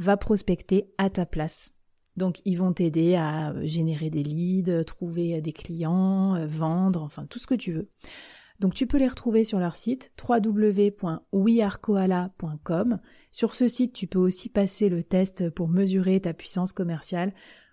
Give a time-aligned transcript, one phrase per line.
[0.00, 1.72] va prospecter à ta place.
[2.16, 7.46] Donc ils vont t'aider à générer des leads, trouver des clients, vendre, enfin tout ce
[7.46, 7.88] que tu veux.
[8.58, 13.00] Donc tu peux les retrouver sur leur site www.wearekoala.com.
[13.30, 17.34] Sur ce site, tu peux aussi passer le test pour mesurer ta puissance commerciale.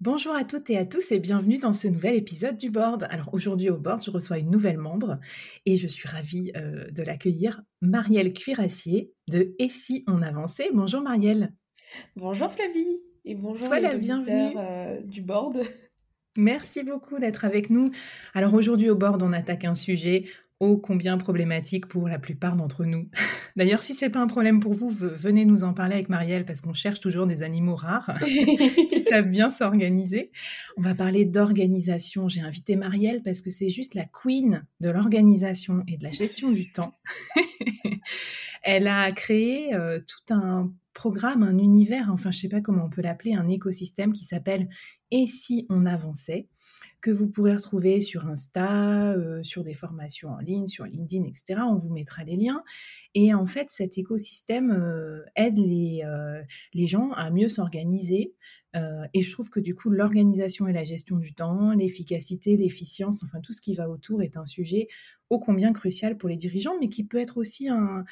[0.00, 3.06] Bonjour à toutes et à tous et bienvenue dans ce nouvel épisode du board.
[3.08, 5.18] Alors aujourd'hui au board, je reçois une nouvelle membre
[5.64, 10.68] et je suis ravie euh, de l'accueillir, Marielle Cuirassier de Et si on avançait?
[10.74, 11.54] Bonjour Marielle.
[12.14, 14.52] Bonjour Flavie et bonjour Sois les la bienvenue.
[14.56, 15.62] Euh, du board.
[16.36, 17.90] Merci beaucoup d'être avec nous.
[18.34, 20.26] Alors aujourd'hui au board, on attaque un sujet
[20.60, 23.08] ô combien problématique pour la plupart d'entre nous.
[23.56, 26.60] D'ailleurs, si c'est pas un problème pour vous, venez nous en parler avec Marielle parce
[26.60, 28.12] qu'on cherche toujours des animaux rares
[28.90, 30.30] qui savent bien s'organiser.
[30.76, 32.28] On va parler d'organisation.
[32.28, 36.50] J'ai invité Marielle parce que c'est juste la queen de l'organisation et de la gestion
[36.50, 36.94] du temps.
[38.62, 42.90] Elle a créé euh, tout un programme, un univers, enfin je sais pas comment on
[42.90, 44.68] peut l'appeler, un écosystème qui s'appelle
[45.10, 46.48] Et si on avançait?
[47.00, 51.60] Que vous pourrez retrouver sur Insta, euh, sur des formations en ligne, sur LinkedIn, etc.
[51.66, 52.62] On vous mettra les liens.
[53.14, 56.42] Et en fait, cet écosystème euh, aide les, euh,
[56.74, 58.34] les gens à mieux s'organiser.
[59.14, 63.40] et je trouve que du coup, l'organisation et la gestion du temps, l'efficacité, l'efficience, enfin
[63.40, 64.88] tout ce qui va autour est un sujet
[65.30, 68.04] ô combien crucial pour les dirigeants, mais qui peut être aussi un,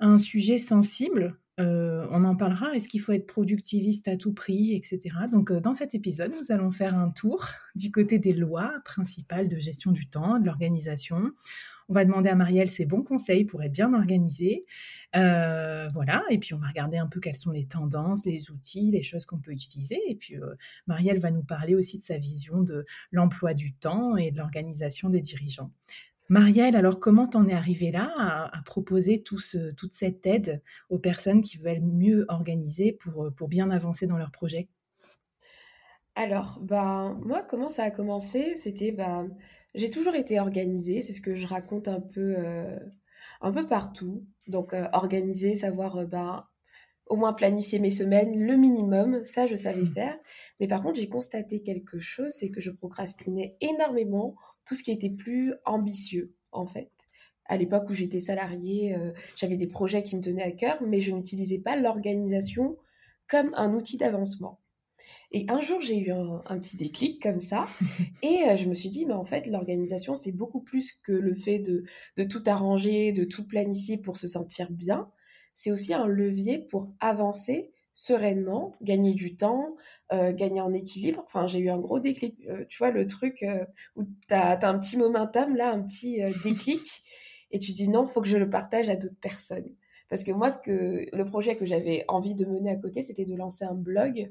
[0.00, 2.74] un sujet sensible euh, on en parlera.
[2.74, 5.00] Est-ce qu'il faut être productiviste à tout prix, etc.
[5.30, 9.48] Donc, euh, dans cet épisode, nous allons faire un tour du côté des lois principales
[9.48, 11.32] de gestion du temps, de l'organisation.
[11.88, 14.64] On va demander à Marielle ses bons conseils pour être bien organisée.
[15.16, 16.22] Euh, voilà.
[16.30, 19.26] Et puis, on va regarder un peu quelles sont les tendances, les outils, les choses
[19.26, 19.98] qu'on peut utiliser.
[20.08, 20.36] Et puis,
[20.86, 25.10] Marielle va nous parler aussi de sa vision de l'emploi du temps et de l'organisation
[25.10, 25.72] des dirigeants.
[26.30, 31.58] Marielle, alors comment t'en es arrivée là à, proposer toute cette aide aux personnes qui
[31.58, 34.68] veulent mieux organiser pour, euh, bien avancer dans leur projet?
[36.14, 38.54] Alors, ben, moi, comment ça a commencé?
[38.54, 39.28] C'était, ben,
[39.74, 42.78] j'ai toujours été organisée, c'est ce que je raconte un peu, euh,
[43.68, 44.24] partout.
[44.46, 46.46] Donc, euh, organiser, savoir ben,
[47.10, 49.92] au moins planifier mes semaines, le minimum, ça je savais mmh.
[49.92, 50.18] faire.
[50.60, 54.92] Mais par contre, j'ai constaté quelque chose, c'est que je procrastinais énormément tout ce qui
[54.92, 56.92] était plus ambitieux, en fait.
[57.46, 61.00] À l'époque où j'étais salariée, euh, j'avais des projets qui me tenaient à cœur, mais
[61.00, 62.76] je n'utilisais pas l'organisation
[63.28, 64.60] comme un outil d'avancement.
[65.32, 67.66] Et un jour, j'ai eu un, petit déclic comme ça.
[68.22, 71.34] et euh, je me suis dit, mais en fait, l'organisation, c'est beaucoup plus que le
[71.34, 71.82] fait de,
[72.16, 75.10] de tout arranger, de tout planifier pour se sentir bien.
[75.60, 79.76] C'est aussi un levier pour avancer sereinement, gagner du temps,
[80.10, 81.22] euh, gagner en équilibre.
[81.26, 82.34] Enfin, j'ai eu un gros déclic.
[82.48, 83.44] Euh, tu vois, le truc
[83.94, 87.02] où tu as, un petit momentum, là, un petit déclic.
[87.50, 89.68] Et tu dis, non, faut que je le partage à d'autres personnes.
[90.08, 93.26] Parce que moi, ce que, le projet que j'avais envie de mener à côté, c'était
[93.26, 94.30] de lancer un blog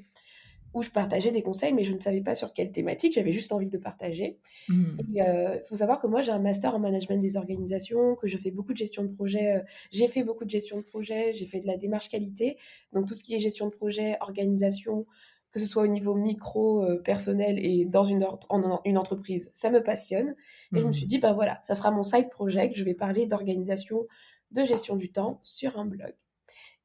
[0.74, 3.52] où je partageais des conseils, mais je ne savais pas sur quelle thématique, j'avais juste
[3.52, 4.38] envie de partager.
[4.68, 4.84] Mmh.
[5.12, 8.38] Il euh, faut savoir que moi, j'ai un master en management des organisations, que je
[8.38, 9.58] fais beaucoup de gestion de projet.
[9.58, 9.62] Euh,
[9.92, 12.58] j'ai fait beaucoup de gestion de projet, j'ai fait de la démarche qualité.
[12.94, 15.06] Donc tout ce qui est gestion de projet, organisation,
[15.52, 19.72] que ce soit au niveau micro, euh, personnel et dans une, en, une entreprise, ça
[19.72, 20.36] me passionne.
[20.76, 23.26] Et je me suis dit, ben voilà, ça sera mon side project, je vais parler
[23.26, 24.06] d'organisation,
[24.52, 26.14] de gestion du temps sur un blog.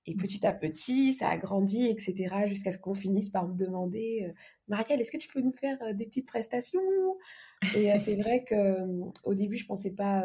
[0.06, 0.16] Et mmh.
[0.18, 4.32] petit à petit, ça a grandi, etc., jusqu'à ce qu'on finisse par me demander, euh,
[4.68, 6.80] Marielle, est-ce que tu peux nous faire euh, des petites prestations?
[7.74, 10.24] Et euh, c'est vrai qu'au début, je ne pensais pas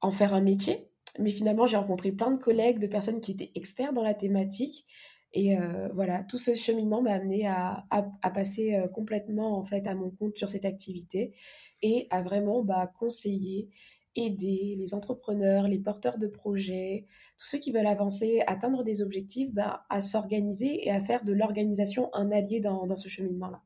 [0.00, 0.88] en faire un métier,
[1.18, 4.86] mais finalement, j'ai rencontré plein de collègues, de personnes qui étaient experts dans la thématique.
[5.34, 5.56] Et
[5.94, 10.36] voilà, tout ce cheminement m'a amené à, à, passer complètement en fait à mon compte
[10.36, 11.34] sur cette activité
[11.80, 13.70] et à vraiment bah, conseiller
[14.16, 17.06] aider les entrepreneurs, les porteurs de projets,
[17.38, 21.32] tous ceux qui veulent avancer, atteindre des objectifs, bah, à s'organiser et à faire de
[21.32, 23.62] l'organisation un allié dans, dans ce cheminement-là.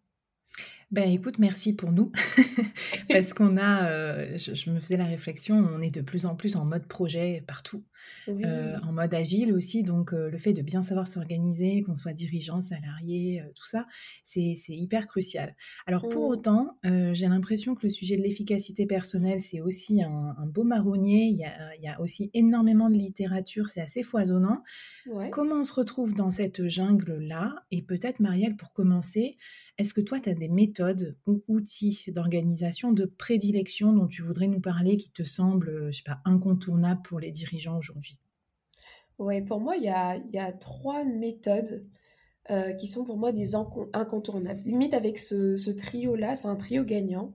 [0.92, 2.12] Ben écoute, merci pour nous.
[3.08, 6.54] Parce qu'on a, euh, je, me faisais la réflexion, on est de plus en plus
[6.54, 7.84] en mode projet partout,
[8.28, 9.82] euh, en mode agile aussi.
[9.82, 13.86] Donc euh, le fait de bien savoir s'organiser, qu'on soit dirigeant, salarié, tout ça,
[14.24, 15.54] c'est hyper crucial.
[15.86, 16.32] Alors pour mmh.
[16.32, 21.24] autant, j'ai l'impression que le sujet de l'efficacité personnelle, c'est aussi un, beau marronnier.
[21.24, 24.62] Il y, a, il y, a, aussi énormément de littérature, c'est assez foisonnant.
[25.30, 27.54] Comment on se retrouve dans cette jungle-là?
[27.70, 29.36] Et peut-être, Marielle, pour commencer,
[29.78, 34.46] est-ce que toi, tu as des méthodes ou outils d'organisation de prédilection dont tu voudrais
[34.46, 38.18] nous parler qui te semblent, euh, je sais pas, incontournables pour les dirigeants aujourd'hui?
[39.18, 41.86] Oui, pour moi, il y a, trois méthodes
[42.50, 44.62] euh, qui sont pour moi des incontournables.
[44.64, 47.34] Limite avec ce, trio-là, c'est un trio gagnant.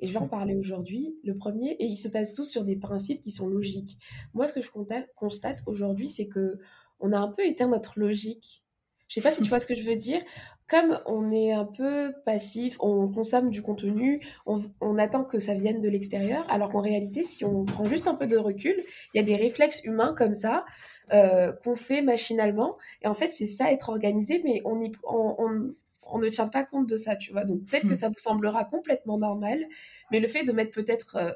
[0.00, 1.18] Et je vais en parler aujourd'hui.
[1.24, 3.98] Le premier, et ils se basent tous sur des principes qui sont logiques.
[4.32, 4.70] Moi, ce que je
[5.16, 6.58] constate aujourd'hui, c'est que
[7.00, 8.64] on a un peu éteint notre logique
[9.08, 10.20] je sais pas si tu vois ce que je veux dire.
[10.68, 15.80] Comme on est un peu passif, on consomme du contenu, on, attend que ça vienne
[15.80, 18.84] de l'extérieur, alors qu'en réalité, si on prend juste un peu de recul,
[19.14, 20.66] il y a des réflexes humains comme ça
[21.12, 22.76] euh, qu'on fait machinalement.
[23.00, 26.86] Et en fait, c'est ça être organisé, mais on, y, on, ne tient pas compte
[26.86, 27.46] de ça, tu vois.
[27.46, 27.98] Donc peut-être que hmm.
[27.98, 29.64] ça vous semblera complètement normal,
[30.10, 31.32] mais le fait de mettre peut-être euh,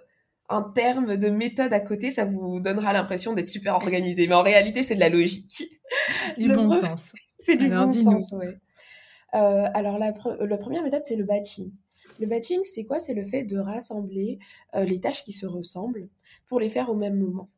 [0.50, 4.26] un terme de méthode à côté, ça vous donnera l'impression d'être super organisé.
[4.26, 5.64] Mais en réalité, c'est de la logique.
[6.36, 7.00] Du bon sens.
[7.46, 8.46] c'est du bon sens, oui.
[9.34, 11.70] Euh, alors, la, première méthode, c'est le batching.
[12.20, 13.00] Le batching, c'est quoi?
[13.00, 14.38] C'est le fait de rassembler
[14.74, 16.08] euh, les tâches qui se ressemblent
[16.46, 17.48] pour les faire au même moment.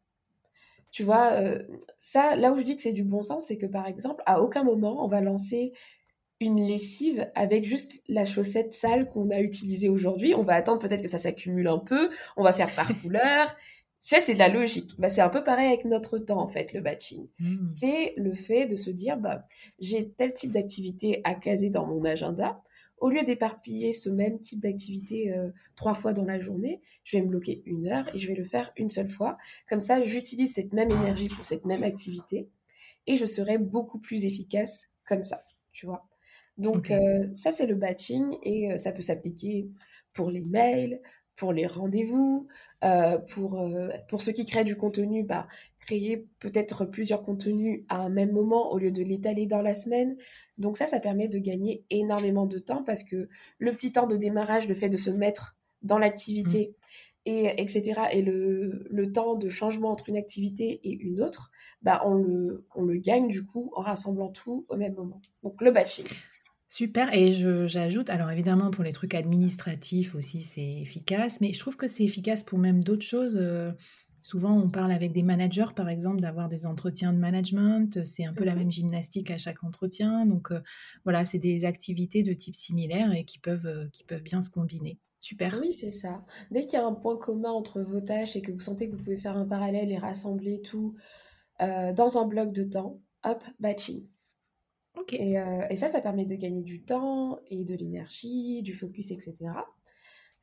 [0.91, 1.59] Tu vois, euh,
[1.99, 4.41] ça, là où je dis que c'est du bon sens, c'est que par exemple, à
[4.41, 5.73] aucun moment, on va lancer
[6.39, 10.35] une lessive avec juste la chaussette sale qu'on a utilisée aujourd'hui.
[10.35, 13.57] On va attendre peut-être que ça s'accumule un peu, on va faire par couleur,
[14.05, 14.95] c'est de la logique.
[14.99, 17.27] Bah, c'est un peu pareil avec notre temps, en fait, le batching.
[17.41, 17.67] Mmh.
[17.67, 19.47] C'est le fait de se dire, bah,
[19.79, 22.63] j'ai tel type d'activité à caser dans mon agenda.
[22.99, 27.23] Au lieu d'éparpiller ce même type d'activité euh, trois fois dans la journée, je vais
[27.23, 29.37] me bloquer une heure et je vais le faire une seule fois.
[29.69, 32.49] Comme ça, j'utilise cette même énergie pour cette même activité
[33.07, 36.07] et je serai beaucoup plus efficace comme ça, tu vois.
[36.57, 39.69] Donc, euh, ça, c'est le batching et euh, ça peut s'appliquer
[40.13, 41.01] pour les mails,
[41.37, 42.47] pour les rendez-vous,
[42.85, 45.47] euh, pour, euh, pour ceux qui créent du contenu, bah,
[45.81, 50.17] créer peut-être plusieurs contenus à un même moment au lieu de l'étaler dans la semaine.
[50.59, 54.17] Donc ça, ça permet de gagner énormément de temps parce que le petit temps de
[54.17, 56.75] démarrage, le fait de se mettre dans l'activité,
[57.27, 57.31] mmh.
[57.31, 61.51] et etc., et le, le, temps de changement entre une activité et une autre,
[61.81, 65.23] bah, on, le, on le gagne du coup en rassemblant tout au même moment.
[65.43, 66.07] Donc le batching.
[66.75, 67.15] Super.
[67.15, 67.31] Et
[67.69, 72.03] j'ajoute, alors évidemment, pour les trucs administratifs aussi, c'est efficace, mais je trouve que c'est
[72.03, 73.39] efficace pour même d'autres choses.
[73.41, 73.71] Euh,
[74.23, 78.05] souvent, on parle avec des managers, par exemple, d'avoir des entretiens de management.
[78.05, 80.27] C'est un peu la mmh même gymnastique à chaque entretien.
[80.27, 80.59] Donc, euh,
[81.05, 84.51] voilà, c'est des activités de type similaire et qui peuvent, euh, qui peuvent bien se
[84.51, 84.99] combiner.
[85.21, 85.57] Super.
[85.61, 86.25] Oui, c'est ça.
[86.51, 88.97] Dès qu'il y a un point commun entre vos tâches et que vous sentez que
[88.97, 90.97] vous pouvez faire un parallèle et rassembler tout
[91.61, 94.09] dans un bloc de temps, hop, batching.
[94.97, 99.35] Euh, et, ça, ça permet de gagner du temps et de l'énergie, du focus, etc.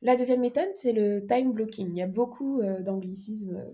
[0.02, 1.88] La deuxième méthode, c'est le time blocking.
[1.90, 3.64] Il y a beaucoup euh, d'anglicismes.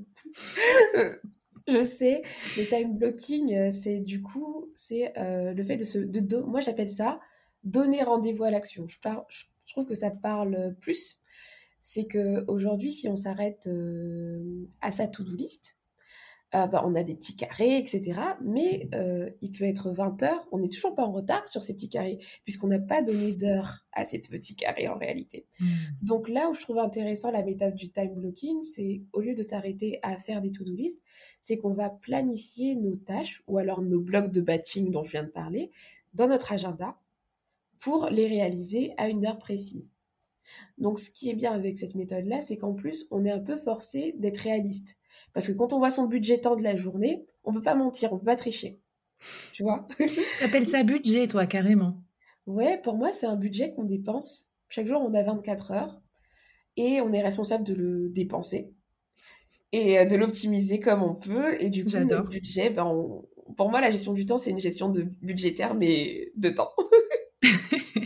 [1.68, 2.22] je sais.
[2.56, 5.98] Le time blocking, euh, c'est du coup, c'est le fait de se...
[5.98, 7.20] De, moi, j'appelle ça
[7.64, 8.86] donner rendez-vous à l'action.
[8.86, 8.96] Je,
[9.28, 11.18] je, trouve que ça parle plus.
[11.80, 13.68] C'est qu'aujourd'hui, si on s'arrête
[14.80, 15.77] à sa to-do list,
[16.54, 18.18] euh, bah, on a des petits carrés, etc.
[18.42, 21.74] Mais euh, il peut être 20 heures, on n'est toujours pas en retard sur ces
[21.74, 25.46] petits carrés, puisqu'on n'a pas donné d'heure à ces petits carrés en réalité.
[25.60, 25.66] Hmm.
[26.00, 29.42] Donc là où je trouve intéressant la méthode du time blocking, c'est au lieu de
[29.42, 30.98] s'arrêter à faire des to-do list,
[31.42, 35.24] c'est qu'on va planifier nos tâches ou alors nos blocs de batching dont je viens
[35.24, 35.70] de parler
[36.14, 36.98] dans notre agenda
[37.78, 39.90] pour les réaliser à une heure précise.
[40.78, 43.56] Donc ce qui est bien avec cette méthode-là, c'est qu'en plus, on est un peu
[43.56, 44.96] forcé d'être réaliste.
[45.34, 48.12] Parce que quand on voit son budget temps de la journée, on peut pas mentir,
[48.12, 48.80] on peut pas tricher.
[49.52, 49.86] Tu vois?
[50.42, 52.02] Appelles ça budget, toi, carrément
[52.46, 54.48] Ouais, pour moi, c'est un budget qu'on dépense.
[54.68, 56.00] Chaque jour, on a 24 heures
[56.76, 58.72] et on est responsable de le dépenser
[59.72, 61.60] et euh, de l'optimiser comme on peut.
[61.60, 62.86] Et du coup, le budget, ben,
[63.56, 66.72] pour moi, la gestion du temps, c'est une gestion de budgétaire, mais de temps.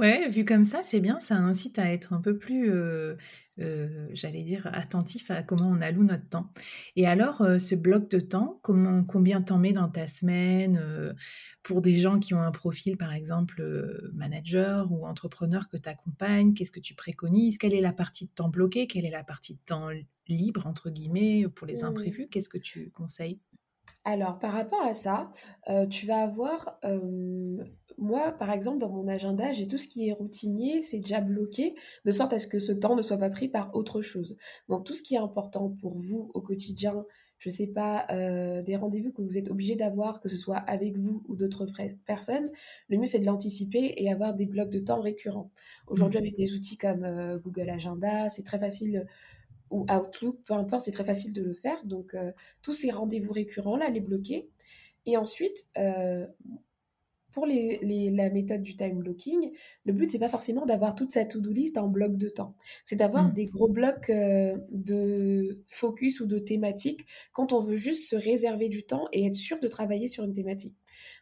[0.00, 3.16] ouais, vu comme ça, c'est bien, ça incite à être un peu plus euh,
[3.60, 6.50] euh, j'allais dire, attentif à comment on alloue notre temps.
[6.96, 11.14] Et alors, euh, ce bloc de temps, comment, combien t'en mets dans ta semaine
[11.62, 13.62] pour des gens qui ont un profil, par exemple,
[14.14, 17.58] manager ou entrepreneur que tu accompagnes Qu'est-ce que tu préconises?
[17.58, 19.90] Quelle est la partie de temps bloqué Quelle est la partie de temps
[20.26, 21.86] libre, entre guillemets, pour les mmh.
[21.86, 22.28] imprévus?
[22.30, 23.38] Qu'est-ce que tu conseilles?
[24.04, 25.30] Alors, par rapport à ça,
[25.90, 26.80] tu vas avoir,
[28.00, 31.74] moi, par exemple, dans mon agenda, j'ai tout ce qui est routinier, c'est déjà bloqué,
[32.04, 34.36] de sorte à ce que ce temps ne soit pas pris par autre chose.
[34.68, 37.04] Donc, tout ce qui est important pour vous au quotidien,
[37.38, 38.06] je ne sais pas,
[38.62, 41.66] des rendez-vous que vous êtes obligé d'avoir, que ce soit avec vous ou d'autres
[42.06, 42.50] personnes,
[42.88, 45.50] le mieux c'est de l'anticiper et avoir des blocs de temps récurrents.
[45.86, 46.24] Aujourd'hui, mmh.
[46.24, 49.06] avec des outils comme Google Agenda, c'est très facile
[49.70, 51.84] ou Outlook, peu importe, c'est très facile de le faire.
[51.84, 54.50] Donc, euh, tous ces rendez-vous récurrents, là, les bloquer.
[55.06, 56.26] Et ensuite, euh,
[57.32, 59.50] pour les, la méthode du time blocking,
[59.84, 62.54] le but, c'est pas forcément d'avoir toute sa to-do list en bloc de temps.
[62.84, 63.32] C'est d'avoir mmh.
[63.32, 68.68] des gros blocs euh, de focus ou de thématique quand on veut juste se réserver
[68.68, 70.76] du temps et être sûr de travailler sur une thématique.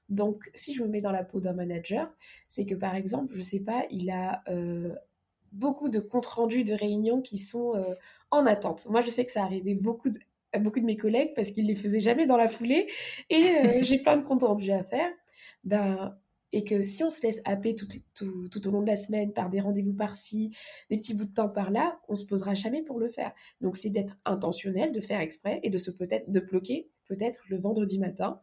[0.08, 2.12] Donc, si je me mets dans la peau d'un manager,
[2.48, 4.42] c'est que par exemple, je sais pas, il a
[5.52, 7.94] beaucoup de comptes rendus de réunions qui sont euh,
[8.30, 8.86] en attente.
[8.88, 10.10] Moi, je sais que ça arrivait beaucoup
[10.52, 12.88] à beaucoup de mes collègues parce qu'ils les faisaient jamais dans la foulée
[13.30, 15.10] et euh, j'ai plein de comptes rendus à faire.
[15.68, 16.16] Ben,
[16.52, 19.50] et que si on se laisse happer tout, tout, au long de la semaine par
[19.50, 20.50] des rendez-vous par-ci,
[20.88, 23.34] des petits bouts de temps par-là, on se posera jamais pour le faire.
[23.60, 27.58] Donc c'est d'être intentionnel, de faire exprès et de se peut-être de bloquer peut-être le
[27.58, 28.40] vendredi matin,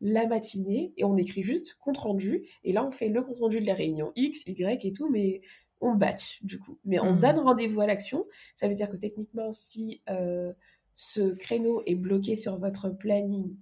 [0.00, 3.60] la matinée et on écrit juste compte rendu et là on fait le compte rendu
[3.60, 5.40] de la réunion X, Y et tout, mais
[5.80, 6.78] on batch du coup.
[6.84, 7.18] Mais on mmh.
[7.18, 8.26] donne rendez-vous à l'action.
[8.54, 10.52] Ça veut dire que techniquement, si euh,
[10.94, 13.56] ce créneau est bloqué sur votre planning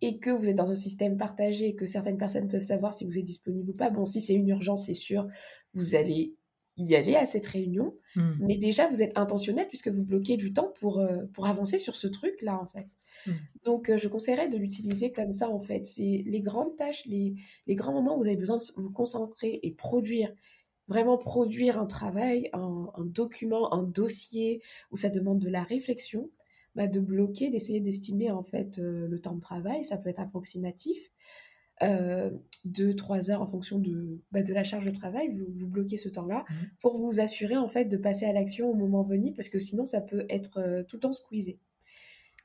[0.00, 3.18] et que vous êtes dans un système partagé, que certaines personnes peuvent savoir si vous
[3.18, 5.26] êtes disponible ou pas, bon, si c'est une urgence, c'est sûr,
[5.74, 6.34] vous allez
[6.76, 7.94] y aller à cette réunion.
[8.14, 8.32] Mmh.
[8.40, 11.96] Mais déjà, vous êtes intentionnel puisque vous bloquez du temps pour, euh, pour avancer sur
[11.96, 12.86] ce truc-là, en fait.
[13.26, 13.32] Mmh.
[13.64, 15.84] Donc, euh, je conseillerais de l'utiliser comme ça, en fait.
[15.86, 17.34] C'est les grandes tâches, les,
[17.66, 20.32] les grands moments où vous avez besoin de vous concentrer et produire
[20.88, 26.30] vraiment produire un travail, un, document, un dossier où ça demande de la réflexion,
[26.78, 30.20] bah, de bloquer, d'essayer d'estimer en fait euh, le temps de travail, ça peut être
[30.20, 31.10] approximatif,
[31.82, 32.30] euh,
[32.64, 35.96] deux, trois heures en fonction de, bah, de la charge de travail, vous, vous bloquez
[35.96, 36.54] ce temps-là mmh.
[36.80, 39.86] pour vous assurer en fait de passer à l'action au moment venu parce que sinon
[39.86, 41.58] ça peut être euh, tout le temps squeezé.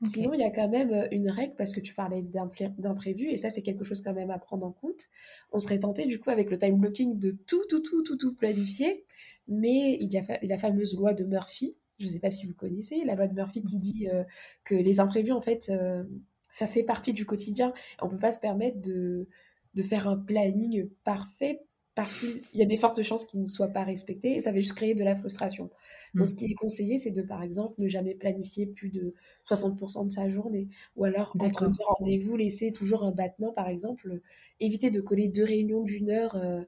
[0.02, 3.36] Sinon, il y a quand même euh, une règle parce que tu parlais d'imprévu et
[3.36, 5.08] ça, c'est quelque chose quand même à prendre en compte.
[5.52, 8.34] On serait tenté du coup avec le time blocking de tout, tout, tout, tout, tout
[8.34, 9.04] planifier,
[9.46, 11.76] mais il y a la fameuse loi de Murphy.
[11.98, 14.24] Je ne sais pas si vous connaissez la loi de Murphy qui dit euh,
[14.64, 16.04] que les imprévus, en fait, euh,
[16.50, 17.72] ça fait partie du quotidien.
[18.00, 19.28] On ne peut pas se permettre de,
[19.74, 21.60] de faire un planning parfait
[21.94, 24.58] parce qu'il y a des fortes chances qu'il ne soit pas respecté et ça va
[24.58, 25.70] juste créer de la frustration.
[26.14, 26.36] Donc, ce mmh.
[26.36, 29.14] qui est conseillé, c'est de, par exemple, ne jamais planifier plus de
[29.48, 30.68] 60% de sa journée.
[30.96, 34.20] Ou alors, entre deux rendez-vous, laisser toujours un battement, par exemple,
[34.58, 36.62] éviter de coller deux réunions d'une heure euh,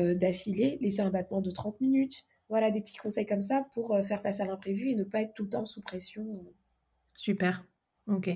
[0.00, 2.24] euh, d'affilée, laisser un battement de 30 minutes.
[2.48, 5.22] Voilà, des petits conseils comme ça pour euh, faire face à l'imprévu et ne pas
[5.22, 6.44] être tout le temps sous pression.
[7.14, 7.64] Super.
[8.06, 8.30] Ok.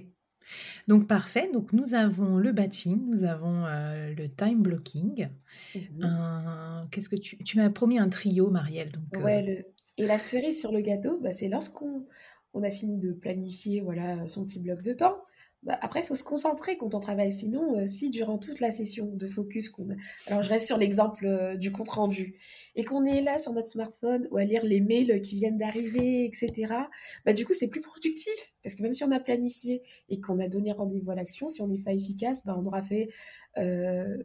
[0.89, 5.29] Donc parfait, donc nous avons le batching, nous avons euh, le time blocking.
[5.75, 8.91] Mmh qu'est-ce que tu, tu m'as promis un trio, Marielle.
[8.91, 12.07] Donc, euh ouais, et la cerise sur le gâteau, bah, c'est lorsqu'on
[12.53, 15.19] on a fini de planifier voilà son petit bloc de temps.
[15.63, 17.33] Bah, après, il faut se concentrer quand on travaille.
[17.33, 19.95] Sinon, euh, si durant toute la session de focus qu'on a...
[20.27, 22.39] Alors, je reste sur l'exemple du compte rendu
[22.77, 26.25] et qu'on est là sur notre smartphone ou à lire les mails qui viennent d'arriver,
[26.25, 26.73] etc.,
[27.27, 28.55] bah, du coup, c'est plus productif.
[28.63, 31.61] Parce que même si on a planifié et qu'on a donné rendez-vous à l'action, si
[31.61, 33.09] on n'est pas efficace, bah, on aura fait
[33.59, 34.17] euh,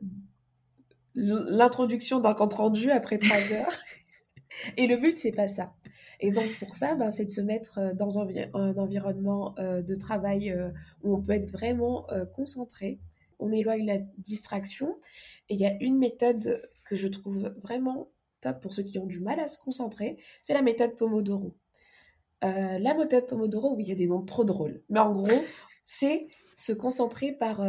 [1.15, 3.77] l'introduction d'un compte rendu après trois heures.
[4.77, 5.73] Et le but, c'est pas ça.
[6.19, 8.27] Et donc, pour ça, ben, c'est de se mettre euh, dans un,
[8.77, 10.69] environnement euh, de travail euh,
[11.03, 12.99] où on peut être vraiment concentré.
[13.39, 14.97] On éloigne la distraction.
[15.49, 18.09] Et il y a une méthode que je trouve vraiment
[18.41, 21.55] top pour ceux qui ont du mal à se concentrer, c'est la méthode Pomodoro.
[22.41, 24.83] la méthode Pomodoro, oui, il y a des noms trop drôles.
[24.89, 25.41] Mais en gros,
[25.85, 27.59] c'est se concentrer par,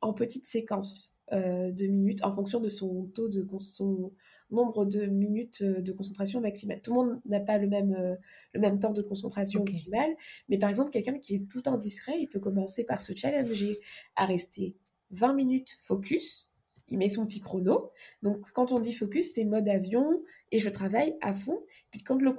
[0.00, 4.12] en petites séquences de minutes en fonction de son taux de son,
[4.50, 6.80] nombre de minutes euh, de concentration maximale.
[6.82, 8.16] Tout le monde n'a pas le même, euh,
[8.52, 10.14] le même temps de concentration optimale,
[10.48, 13.14] mais par exemple, quelqu'un qui est tout le temps discret, il peut commencer par se
[13.14, 13.78] challenger
[14.16, 14.76] à rester
[15.10, 16.48] 20 minutes focus.
[16.88, 17.90] Il met son petit chrono.
[18.22, 21.60] Donc, quand on dit focus, c'est mode avion et je travaille à fond.
[21.90, 22.32] Puis, quand le,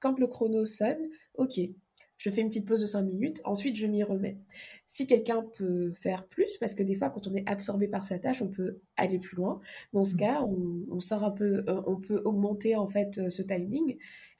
[0.00, 1.60] quand le chrono sonne, ok,
[2.22, 4.38] je fais une petite pause de 5 minutes, ensuite je m'y remets.
[4.86, 8.20] Si quelqu'un peut faire plus, parce que des fois quand on est absorbé par sa
[8.20, 9.60] tâche, on peut aller plus loin.
[9.92, 10.18] Dans ce mmh.
[10.18, 13.96] cas, on, sort un peu, on peut augmenter en fait euh, ce timing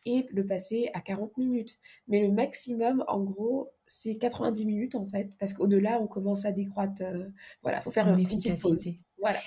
[0.07, 1.81] et le passer à 40 minutes.
[2.07, 6.53] Mais le maximum, en gros, c'est 90 minutes en fait, parce qu'au-delà, on commence à
[6.53, 7.03] décroître.
[7.03, 7.31] Euh,
[7.63, 8.89] voilà, il faut faire une petite pause.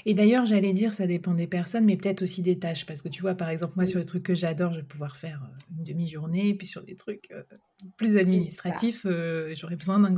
[0.06, 2.86] Et d'ailleurs, j'allais dire, ça dépend des personnes, mais peut-être aussi des tâches.
[2.86, 5.16] Parce que tu vois, par exemple, moi, sur les trucs que j'adore, je vais pouvoir
[5.18, 6.54] faire euh, une demi-journée.
[6.54, 7.44] Puis sur des trucs euh,
[7.98, 10.16] plus administratifs, euh, j'aurais besoin d'un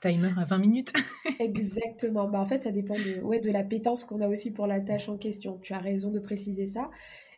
[0.00, 0.92] timer à 20 minutes.
[1.40, 2.28] Exactement.
[2.28, 4.80] Bah, en fait, ça dépend de, ouais, de la pétence qu'on a aussi pour la
[4.80, 5.58] tâche en question.
[5.58, 6.90] Tu as raison de préciser ça.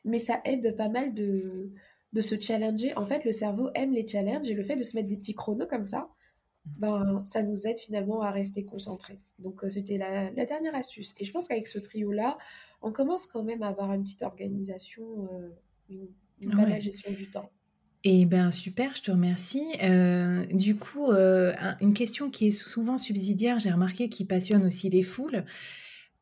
[0.04, 1.72] Mais ça aide pas mal de,
[2.12, 2.96] de se challenger.
[2.96, 5.34] En fait, le cerveau aime les challenges et le fait de se mettre des petits
[5.34, 6.08] chronos comme ça,
[6.64, 9.18] ben, ça nous aide finalement à rester concentrés.
[9.38, 11.14] Donc, euh, c'était la, dernière astuce.
[11.18, 12.38] Et je pense qu'avec ce trio-là,
[12.82, 15.48] on commence quand même à avoir une petite organisation, euh,
[15.88, 16.08] une,
[16.40, 17.50] une gestion du temps.
[18.02, 19.66] Eh bien, super, je te remercie.
[19.82, 25.02] Euh, du coup, une question qui est souvent subsidiaire, j'ai remarqué, qui passionne aussi les
[25.02, 25.44] foules.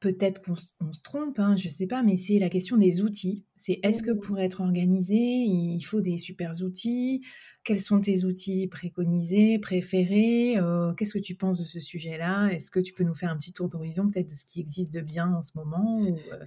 [0.00, 3.44] Peut-être qu'on se trompe, hein, je ne sais pas, mais c'est la question des outils.
[3.60, 4.20] C'est est-ce que mmh.
[4.20, 7.22] pour être organisé, il faut des super outils?
[7.64, 10.56] Quels sont tes outils préconisés, préférés?
[10.56, 12.48] Euh, Qu'est-ce que tu penses de ce sujet-là?
[12.48, 14.92] Est-ce que tu peux nous faire un petit tour d'horizon peut-être de ce qui existe
[14.92, 16.44] de bien en ce moment ou, euh,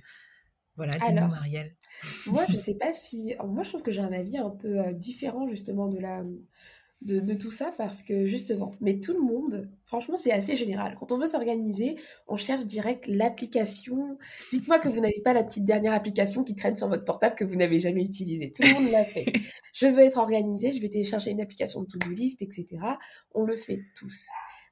[0.78, 1.76] Voilà, dis-nous Marielle.
[2.28, 3.36] Moi, je ne sais pas si...
[3.46, 6.24] Moi, je trouve que j'ai un avis un peu euh, différent justement de la
[7.02, 10.96] de, tout ça parce que justement, mais tout le monde, franchement, c'est assez général.
[11.00, 11.96] Quand on veut s'organiser,
[12.28, 14.18] on cherche direct l'application.
[14.52, 17.44] Dites-moi que vous n'avez pas la petite dernière application qui traîne sur votre portable que
[17.44, 18.52] vous n'avez jamais utilisée.
[18.52, 19.26] Tout le monde l'a fait.
[19.74, 22.78] je veux être organisé, je vais télécharger une application de to-do list, etc.
[23.34, 24.28] On le fait tous.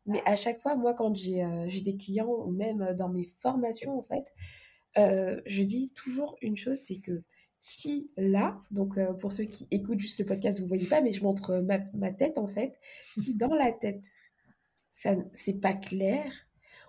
[0.05, 3.97] Mais à chaque fois, moi, quand j'ai euh, des clients ou même dans mes formations,
[3.97, 4.33] en fait,
[4.97, 7.23] euh, je dis toujours une chose, c'est que
[7.61, 11.11] si là, donc euh, pour ceux qui écoutent juste le podcast, vous voyez pas, mais
[11.11, 12.79] je montre euh, ma, tête en fait.
[13.13, 14.05] Si dans la tête,
[14.89, 16.31] ça c'est pas clair,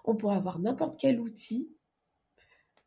[0.05, 1.75] on pourrait avoir n'importe quel outil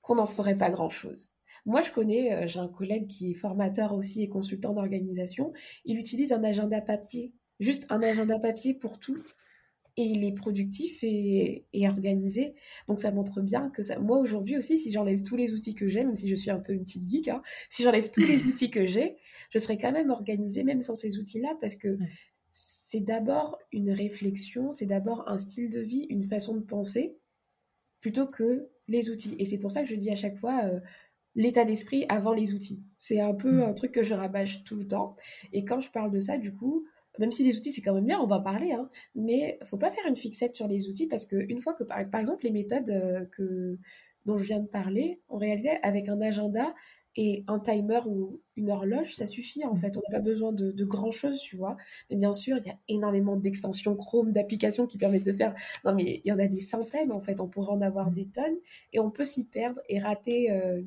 [0.01, 1.29] qu'on n'en ferait pas grand chose.
[1.65, 5.53] Moi, je connais, euh, j'ai un collègue qui est formateur aussi et consultant d'organisation.
[5.85, 9.23] Il utilise un agenda papier, juste un agenda papier pour tout
[9.95, 12.55] et il est productif et, organisé.
[12.87, 13.99] Donc ça montre bien que ça.
[13.99, 16.59] Moi aujourd'hui aussi, si j'enlève tous les outils que j'ai, même si je suis un
[16.59, 19.17] peu une petite geek, hein, si j'enlève tous les outils que j'ai,
[19.51, 21.97] je serais quand même organisée même sans ces outils-là parce que
[22.51, 27.17] c'est d'abord une réflexion, c'est d'abord un style de vie, une façon de penser
[27.99, 29.35] plutôt que les outils.
[29.39, 30.65] Et c'est pour ça que je dis à chaque fois.
[30.65, 30.79] Euh,
[31.35, 32.83] l'état d'esprit avant les outils.
[32.99, 33.63] C'est un peu mmh.
[33.63, 35.15] un truc que je rabâche tout le temps.
[35.51, 36.85] Et quand je parle de ça, du coup,
[37.19, 39.77] même si les outils c'est quand même bien, on va en parler, hein, mais faut
[39.77, 42.89] pas faire une fixette sur les outils parce qu'une fois que, par, exemple, les méthodes
[42.89, 43.77] euh, que,
[44.25, 46.73] dont je viens de parler, en réalité, avec un agenda
[47.15, 49.95] et un timer ou une horloge, ça suffit en fait.
[49.97, 51.77] On n'a pas besoin de, de, grand chose, tu vois.
[52.09, 55.53] Mais bien sûr, il y a énormément d'extensions Chrome, d'applications qui permettent de faire.
[55.85, 57.39] Non, mais il y en a des centaines en fait.
[57.39, 58.57] On pourrait en avoir des tonnes
[58.93, 60.51] et on peut s'y perdre et rater.
[60.51, 60.81] Euh,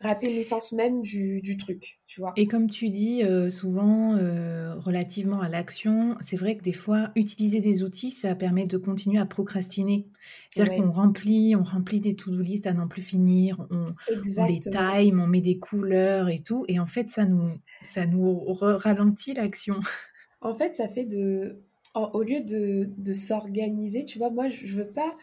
[0.00, 2.32] rater l'essence même du, truc, tu vois.
[2.36, 7.10] Et comme tu dis euh, souvent, euh, relativement à l'action, c'est vrai que des fois,
[7.16, 10.06] utiliser des outils, ça permet de continuer à procrastiner.
[10.50, 13.86] C'est-à-dire qu'on remplit, on remplit des to-do list à n'en plus finir, on,
[14.46, 18.42] les time, on met des couleurs et tout, et en fait, ça nous, ça nous
[18.52, 19.80] ralentit l'action.
[20.42, 21.62] En fait, ça fait de...
[21.94, 25.16] au lieu de, de s'organiser, tu vois, moi, je veux pas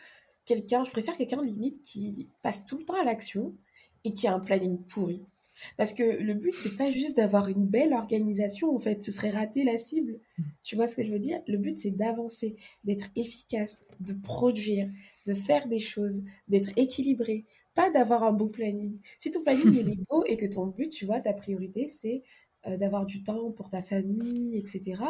[0.44, 3.56] quelqu'un, je préfère quelqu'un limite qui passe tout le temps à l'action
[4.04, 5.26] et qui a un planning pourri.
[5.78, 9.30] Parce que le but, c'est pas juste d'avoir une belle organisation, en fait, ce serait
[9.30, 10.20] rater la cible.
[10.38, 10.44] Mm.
[10.64, 11.42] Tu vois ce que je veux dire?
[11.48, 14.90] Le but, c'est d'avancer, d'être efficace, de produire,
[15.28, 19.00] de faire des choses, d'être équilibré, pas d'avoir un beau planning.
[19.20, 22.24] Si ton planning il est beau et que ton but, tu vois, ta priorité, c'est
[22.68, 25.02] euh, d'avoir du temps pour ta famille, etc.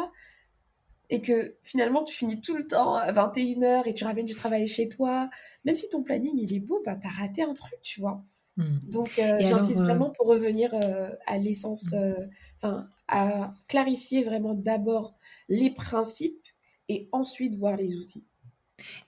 [1.10, 4.66] Et que finalement, tu finis tout le temps à 21h et tu ramènes du travail
[4.66, 5.28] chez toi,
[5.64, 8.24] même si ton planning il est beau, bah, tu as raté un truc, tu vois.
[8.56, 8.78] Mmh.
[8.84, 12.14] Donc, euh, j'insiste euh, vraiment pour revenir euh, à l'essence, mmh.
[12.56, 15.14] enfin, à clarifier vraiment d'abord
[15.48, 16.46] les principes
[16.88, 18.24] et ensuite voir les outils.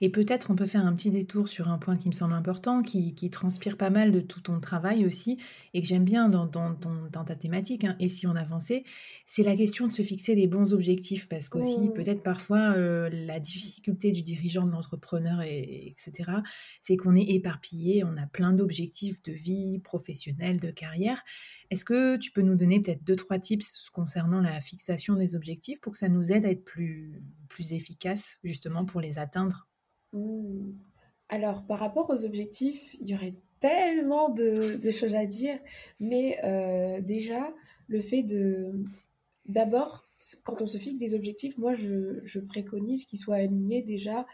[0.01, 2.81] Et peut-être on peut faire un petit détour sur un point qui me semble important,
[2.83, 5.37] qui, transpire pas mal de tout ton travail aussi,
[5.73, 6.75] et que j'aime bien dans, dans,
[7.25, 8.83] ta thématique, hein, et si on avançait,
[9.25, 13.39] c'est la question de se fixer des bons objectifs, parce qu'aussi peut-être parfois euh, la
[13.39, 16.31] difficulté du dirigeant, de l'entrepreneur, et, etc.,
[16.81, 21.23] c'est qu'on est éparpillé, on a plein d'objectifs de vie professionnelle, de carrière.
[21.69, 25.81] Est-ce que tu peux nous donner peut-être deux, trois tips concernant la fixation des objectifs
[25.81, 29.67] pour que ça nous aide à être plus, plus efficace justement pour les atteindre?
[31.29, 35.59] Alors, par rapport aux objectifs, il y aurait tellement de, choses à dire,
[35.99, 37.53] mais euh, déjà,
[37.87, 38.71] le fait de...
[39.45, 40.09] D'abord,
[40.43, 44.25] quand on se fixe des objectifs, moi, je, je préconise qu'ils soient alignés déjà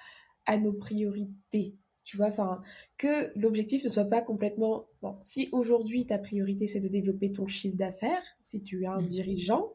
[0.46, 1.76] à nos priorités.
[2.04, 2.62] Tu vois, enfin,
[2.98, 4.88] que l'objectif ne soit pas complètement.
[5.02, 9.02] Bon, si aujourd'hui ta priorité c'est de développer ton chiffre d'affaires, si tu es un
[9.02, 9.08] mmh.
[9.08, 9.74] dirigeant,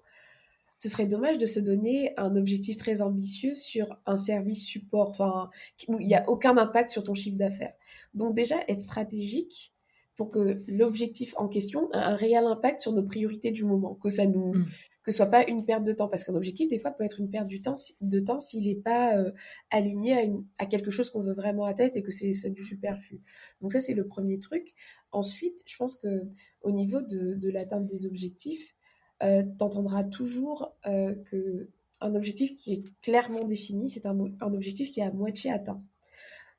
[0.77, 5.51] ce serait dommage de se donner un objectif très ambitieux sur un service support, enfin,
[5.89, 7.75] où il n'y a aucun impact sur ton chiffre d'affaires.
[8.15, 9.75] Donc, déjà, être stratégique
[10.15, 14.09] pour que l'objectif en question ait un réel impact sur nos priorités du moment, que
[14.09, 14.67] ça nous, mmh
[15.03, 16.09] que ce soit pas une perte de temps.
[16.09, 18.81] Parce qu'un objectif, des fois, peut être une perte du temps, de temps s'il n'est
[18.81, 19.31] pas euh,
[19.71, 23.21] aligné à, quelque chose qu'on veut vraiment atteindre et que c'est du superflu.
[23.61, 24.75] Donc ça, c'est le premier truc.
[25.13, 26.25] Ensuite, je pense que
[26.63, 28.75] au niveau de, l'atteinte des objectifs,
[29.23, 34.55] euh, tu entendras toujours euh, que un objectif qui est clairement défini, c'est un, un
[34.55, 35.83] objectif qui est à moitié atteint.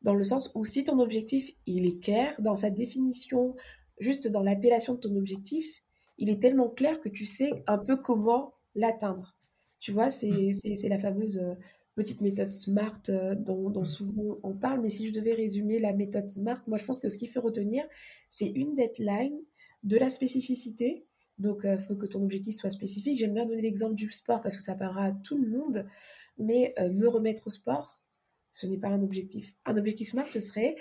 [0.02, 3.56] Dans le sens où si ton objectif, il est clair dans sa définition,
[4.00, 5.84] juste dans l'appellation de ton objectif,
[6.20, 9.36] il est tellement clair que tu sais un peu comment l'atteindre.
[9.80, 10.88] Tu vois, c'est mmh.
[10.90, 11.56] la fameuse euh,
[11.96, 13.86] petite méthode SMART euh, dont, mmh.
[13.86, 14.82] souvent on parle.
[14.82, 17.42] Mais si je devais résumer la méthode SMART, moi je pense que ce qu'il faut
[17.42, 17.86] retenir,
[18.30, 19.40] c'est une deadline,
[19.84, 21.06] de la spécificité.
[21.38, 23.18] Donc, il euh, faut que ton objectif soit spécifique.
[23.18, 25.86] J'aime bien donner l'exemple du sport parce que ça parlera à tout le monde.
[26.38, 28.02] Mais me remettre au sport,
[28.54, 29.56] ce n'est pas un objectif.
[29.66, 30.78] Un objectif SMART, ce serait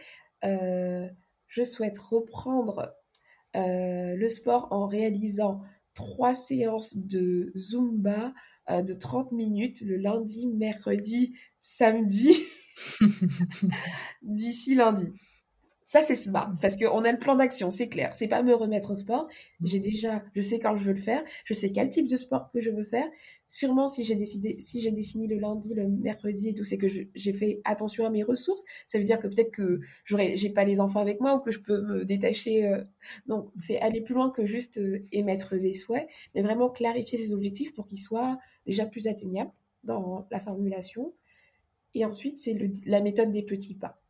[1.48, 2.94] je souhaite reprendre
[3.58, 5.60] euh, le sport en réalisant
[5.94, 8.32] trois séances de Zumba
[8.70, 12.40] euh, de 30 minutes le lundi, mercredi, samedi,
[14.22, 15.12] d'ici lundi.
[15.88, 18.14] Ça, c'est smart parce qu'on a le plan d'action, c'est clair.
[18.14, 19.26] C'est pas me remettre au sport.
[19.64, 22.50] J'ai déjà, je sais quand je veux le faire, je sais quel type de sport
[22.52, 23.08] que je veux faire.
[23.48, 26.88] Sûrement, si j'ai décidé, si j'ai défini le lundi, le mercredi et tout, c'est que
[26.88, 28.64] j'ai fait attention à mes ressources.
[28.86, 31.50] Ça veut dire que peut-être que j'aurais, j'ai pas les enfants avec moi ou que
[31.50, 32.66] je peux me détacher.
[32.66, 32.84] Euh.
[33.26, 37.32] Donc, c'est aller plus loin que juste euh, émettre des souhaits, mais vraiment clarifier ses
[37.32, 39.52] objectifs pour qu'ils soient déjà plus atteignables
[39.84, 41.14] dans la formulation.
[41.94, 44.02] Et ensuite, c'est la méthode des petits pas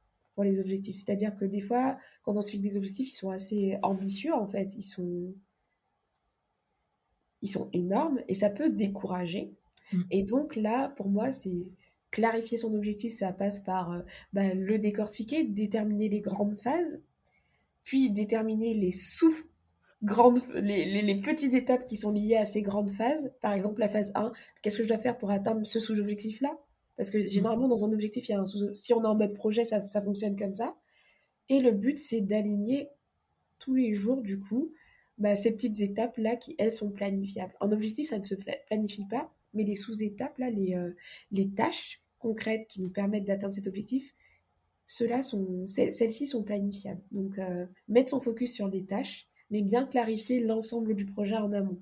[0.44, 0.96] les objectifs.
[0.96, 4.46] C'est-à-dire que des fois, quand on se fixe des objectifs, ils sont assez ambitieux en
[4.46, 5.34] fait, ils sont,
[7.42, 9.52] ils sont énormes et ça peut décourager.
[9.92, 10.02] Mm.
[10.10, 11.66] Et donc là, pour moi, c'est
[12.10, 14.00] clarifier son objectif, ça passe par euh,
[14.32, 17.02] bah, le décortiquer, déterminer les grandes phases,
[17.82, 19.34] puis déterminer les sous
[20.02, 23.32] grandes, les, les, petites étapes qui sont liées à ces grandes phases.
[23.40, 26.56] Par exemple, la phase 1, qu'est-ce que je dois faire pour atteindre ce sous-objectif-là?
[26.98, 29.32] Parce que généralement, dans un objectif, il y a un si on est en mode
[29.32, 30.76] projet, ça, ça fonctionne comme ça.
[31.48, 32.90] Et le but, c'est d'aligner
[33.60, 34.72] tous les jours, du coup,
[35.16, 37.54] bah, ces petites étapes-là qui, elles, sont planifiables.
[37.60, 38.34] En objectif, ça ne se
[38.66, 40.90] planifie pas, mais les sous-étapes, là, les, euh,
[41.30, 44.16] les tâches concrètes qui nous permettent d'atteindre cet objectif,
[44.84, 47.02] ceux sont, celles-ci sont planifiables.
[47.12, 51.52] Donc, euh, mettre son focus sur les tâches, mais bien clarifier l'ensemble du projet en
[51.52, 51.80] amont.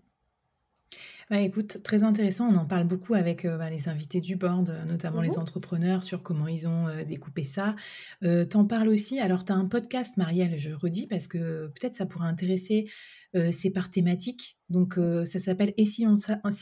[1.29, 2.49] Bah, écoute, très intéressant.
[2.49, 5.41] On en parle beaucoup avec euh, bah, les invités du board, euh, notamment les mmh
[5.41, 7.75] entrepreneurs, sur comment ils ont euh, découpé ça.
[8.51, 9.19] T'en parles aussi.
[9.19, 12.89] Alors, tu as un podcast, Marielle, je redis, parce que peut-être ça pourrait intéresser.
[13.53, 14.59] c'est par thématique.
[14.69, 16.17] Donc, ça s'appelle Et si on,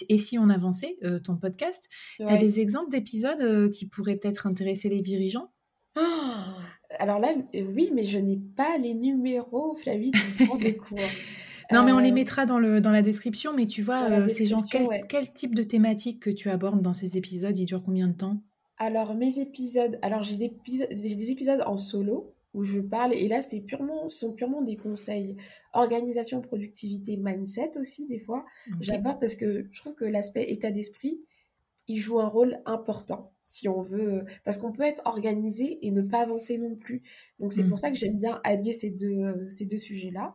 [0.09, 1.89] Et si on avançait, ton podcast.
[2.17, 5.53] Tu as des exemples d'épisodes qui pourraient peut-être intéresser les dirigeants?
[5.97, 6.03] Oh
[6.99, 10.99] Alors là, oui, mais je n'ai pas les numéros, Flavie, du cours.
[11.73, 13.53] Non, mais on les euh, mettra dans, le, dans la description.
[13.55, 16.93] Mais tu vois, euh, c'est genre quel, quel, type de thématique que tu abordes dans
[16.93, 18.41] ces épisodes Ils durent combien de temps?
[18.79, 19.99] Alors, mes épisodes.
[20.03, 23.13] Alors, j'ai des, des épisodes en solo où je parle.
[23.15, 25.37] Et là, c'est purement, ce sont purement des conseils.
[25.73, 28.45] Organisation, productivité, mindset aussi, des fois.
[28.81, 31.21] J'aborde parce que je trouve que l'aspect état d'esprit,
[31.89, 36.01] il joue un rôle important si on veut, parce qu'on peut être organisé et ne
[36.01, 37.03] pas avancer non plus.
[37.39, 37.69] Donc c'est mmh.
[37.69, 40.35] pour ça que j'aime bien allier ces deux, ces deux sujets-là.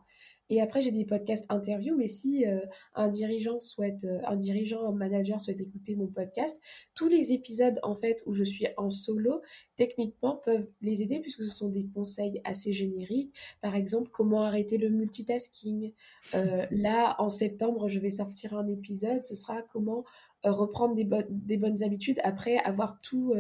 [0.50, 2.60] Et après, j'ai des podcasts interviews, mais si euh,
[2.96, 6.60] un dirigeant souhaite, euh, un dirigeant, un manager souhaite écouter mon podcast,
[6.96, 9.42] tous les épisodes, en fait, où je suis en solo,
[9.76, 13.34] techniquement, peuvent les aider puisque ce sont des conseils assez génériques.
[13.62, 15.94] Par exemple, comment arrêter le multitasking.
[16.34, 20.04] Euh, là, en septembre, je vais sortir un épisode, ce sera comment
[20.44, 23.34] reprendre des, des, bonnes habitudes après avoir tout,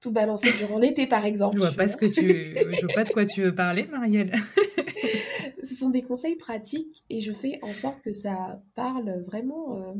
[0.00, 1.56] tout balancé durant l'été, par exemple.
[1.56, 4.32] Je vois pas ce que tu, je vois pas de quoi tu veux parler, Marielle.
[5.66, 9.94] ce sont des conseils pratiques et je fais en sorte que ça parle vraiment euh,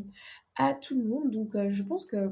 [0.56, 1.30] à tout le monde.
[1.30, 2.30] Donc, euh, je pense que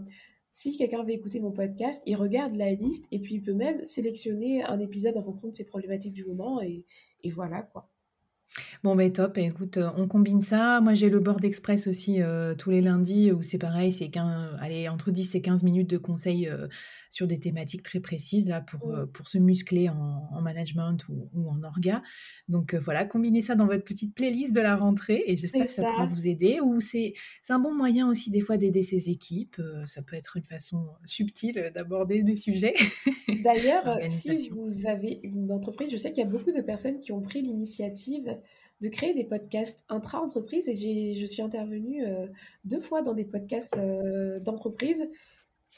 [0.50, 3.84] si quelqu'un veut écouter mon podcast, il regarde la liste et puis il peut même
[3.84, 6.84] sélectionner un épisode en fonction de ses problématiques du moment et,
[7.22, 7.90] et voilà quoi.
[8.82, 9.38] Bon, ben top.
[9.38, 10.80] Écoute, euh, on combine ça.
[10.80, 12.20] Moi, j'ai le board express aussi
[12.58, 14.10] tous les lundis où c'est pareil, c'est
[14.60, 16.50] allez, entre 10 et 15 minutes de conseils
[17.14, 18.94] sur des thématiques très précises là pour, mmh.
[18.94, 22.02] euh, pour se muscler en, management ou, en orga.
[22.48, 25.70] Donc euh, voilà, combinez ça dans votre petite playlist de la rentrée et j'espère que
[25.70, 26.58] ça, pourra vous aider.
[26.60, 27.14] Ou c'est
[27.48, 29.60] un bon moyen aussi des fois d'aider ses équipes.
[29.60, 32.74] Euh, ça peut être une façon subtile d'aborder des sujets.
[33.44, 37.12] D'ailleurs, si vous avez une entreprise, je sais qu'il y a beaucoup de personnes qui
[37.12, 38.40] ont pris l'initiative
[38.80, 42.02] de créer des podcasts intra-entreprise et je suis intervenue
[42.64, 43.78] deux fois dans des podcasts
[44.40, 45.08] d'entreprise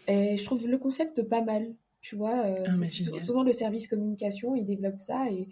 [0.06, 1.74] et je trouve le concept pas mal.
[2.00, 5.48] Tu vois, euh, ah, souvent le service communication, ils développent ça et,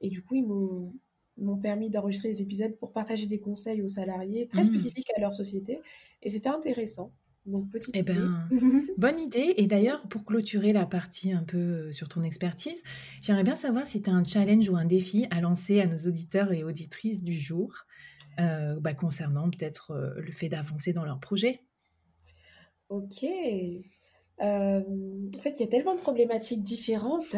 [0.00, 4.48] et du coup, ils m'ont permis d'enregistrer des épisodes pour partager des conseils aux salariés
[4.48, 4.64] très mmh.
[4.64, 5.78] spécifiques à leur société.
[6.22, 7.12] Et c'était intéressant.
[7.44, 8.46] Donc, petite eh Ben,
[8.98, 9.54] bonne idée.
[9.56, 12.82] Et d'ailleurs, pour clôturer la partie un peu euh, sur ton expertise,
[13.20, 15.98] j'aimerais bien savoir si tu as un challenge ou un défi à lancer à nos
[15.98, 17.74] auditeurs et auditrices du jour
[18.38, 21.60] euh, bah, concernant peut-être le fait d'avancer dans leur projet.
[22.90, 23.24] Ok.
[24.40, 24.82] En
[25.42, 27.34] fait, il y a tellement de problématiques différentes.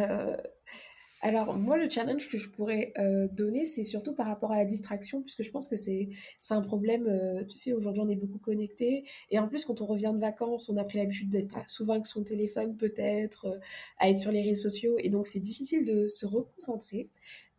[1.24, 2.92] Alors, moi, le challenge que je pourrais
[3.32, 6.08] donner, c'est surtout par rapport à la distraction, puisque je pense que c'est
[6.50, 7.44] un problème.
[7.48, 9.04] tu sais, aujourd'hui, on est beaucoup connecté.
[9.30, 12.06] Et en plus, quand on revient de vacances, on a pris l'habitude d'être souvent avec
[12.06, 13.60] son téléphone, peut-être,
[13.98, 14.96] à être sur les réseaux sociaux.
[14.98, 17.10] Et donc, c'est difficile de se reconcentrer.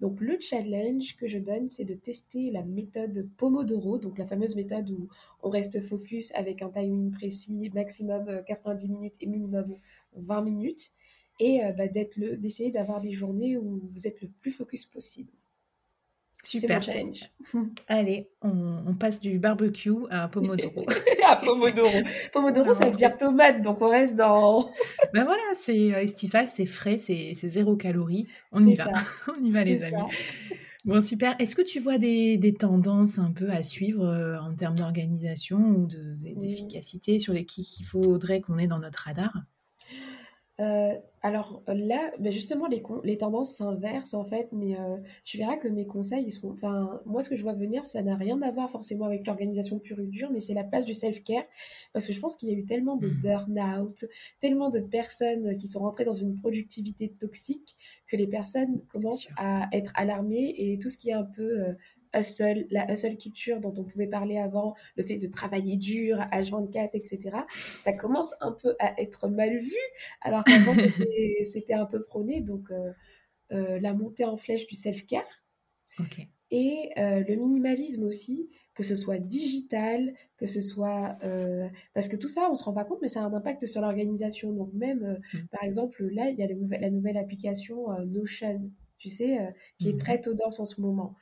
[0.04, 4.54] Donc le challenge que je donne, c'est de tester la méthode Pomodoro, donc la fameuse
[4.54, 5.08] méthode où
[5.42, 9.78] on reste focus avec un timing précis, maximum 90 euh, minutes et minimum
[10.18, 10.92] 20 minutes,
[11.40, 15.32] et euh, bah, d'essayer d'avoir des journées où vous êtes le plus focus possible.
[16.44, 16.82] Super.
[16.82, 17.32] challenge.
[17.88, 20.86] Allez, on, passe du barbecue à Pomodoro.
[21.26, 22.00] à Pomodoro.
[22.34, 24.70] Pomodoro, ça veut dire tomate, donc on reste dans.
[25.14, 28.28] ben voilà, c'est euh, estival, c'est frais, c'est zéro calorie.
[28.52, 28.92] On y va.
[29.28, 30.04] on y va, les amis.
[30.86, 31.36] Bon, super.
[31.40, 35.88] Est-ce que tu vois des, tendances un peu à suivre euh, en termes d'organisation ou
[35.88, 36.36] mmh.
[36.36, 39.34] d'efficacité sur les qui il faudrait qu'on ait dans notre radar?
[40.62, 45.58] Euh, alors là, bah, justement, les, les tendances s'inversent en fait, mais euh, tu verras
[45.58, 46.52] que mes conseils, ils seront.
[46.52, 49.80] Enfin, moi, ce que je vois venir, ça n'a rien à voir forcément avec l'organisation
[49.80, 51.46] pure et dure, mais c'est la place du self-care.
[51.92, 53.22] Parce que je pense qu'il y a eu tellement de mmh.
[53.22, 54.06] burn-out,
[54.40, 59.70] tellement de personnes qui sont rentrées dans une productivité toxique que les personnes commencent à
[59.72, 61.74] être alarmées et tout ce qui est un peu euh,
[62.16, 66.90] hustle, la hustle culture dont on pouvait parler avant, le fait de travailler dur, H24,
[66.94, 67.38] etc.,
[67.84, 69.76] ça commence un peu à être mal vu,
[70.22, 70.74] alors qu'avant
[71.46, 72.42] c'était un peu prôné.
[72.42, 72.92] Donc, euh,
[73.52, 75.44] euh, la montée en flèche du self-care
[76.50, 81.18] et euh, le minimalisme aussi, que ce soit digital, que ce soit...
[81.94, 83.68] parce que tout ça, on ne se rend pas compte, mais ça a un impact
[83.68, 84.52] sur l'organisation.
[84.52, 85.38] Donc même, mmh.
[85.52, 86.48] par exemple, là, il y a
[86.80, 89.98] la nouvelle application Notion, tu sais, qui est mmh.
[89.98, 91.16] très tendance en ce moment.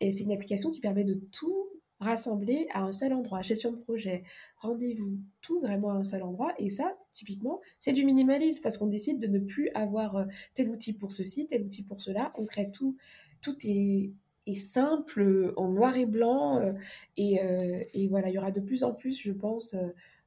[0.00, 1.68] Et c'est une application qui permet de tout
[2.00, 3.42] rassembler à un seul endroit.
[3.42, 4.22] Gestion de projet,
[4.58, 6.54] rendez-vous, tout vraiment à un seul endroit.
[6.58, 10.68] Et ça, typiquement, c'est du minimalisme parce qu'on décide de ne plus avoir euh, tel
[10.70, 12.32] outil pour ceci, tel outil pour cela.
[12.36, 12.96] On crée tout.
[13.40, 14.12] Tout est,
[14.54, 16.60] simple, euh, en noir et blanc.
[16.60, 16.72] Euh,
[17.16, 19.74] et, voilà, il y aura de plus en plus, je pense,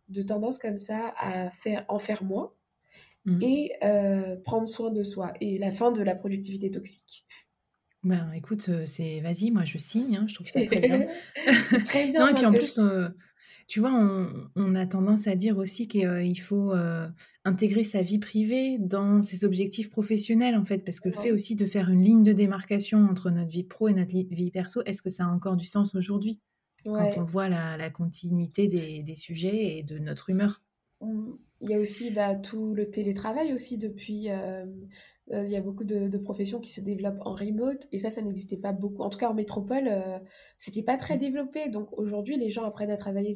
[0.10, 2.52] de tendances comme ça à faire, en faire moins.
[3.24, 3.40] Mmh.
[3.44, 3.72] et
[4.44, 7.28] prendre soin de soi et la fin de la productivité toxique.
[8.04, 11.06] Ben, écoute, c'est vas-y, moi je signe, hein, je trouve ça très bien.
[11.86, 12.20] très bien.
[12.20, 12.80] Non, et puis en plus,
[13.68, 13.94] tu vois,
[14.56, 16.74] on, a tendance à dire aussi qu'il faut
[17.46, 21.56] intégrer sa vie privée dans ses objectifs professionnels, en fait, parce que le fait aussi
[21.56, 25.02] de faire une ligne de démarcation entre notre vie pro et notre vie perso, est-ce
[25.02, 26.40] que ça a encore du sens aujourd'hui
[26.84, 30.62] quand on voit la, continuité des, des, sujets et de notre humeur?
[31.02, 34.28] Il y a aussi bah, tout le télétravail aussi depuis
[35.32, 38.58] il y a beaucoup de, professions qui se développent en remote et ça, ça n'existait
[38.58, 39.02] pas beaucoup.
[39.02, 40.20] En tout cas, en métropole, euh,
[40.58, 41.70] c'était pas très développé.
[41.70, 43.34] Donc aujourd'hui, les gens apprennent à travailler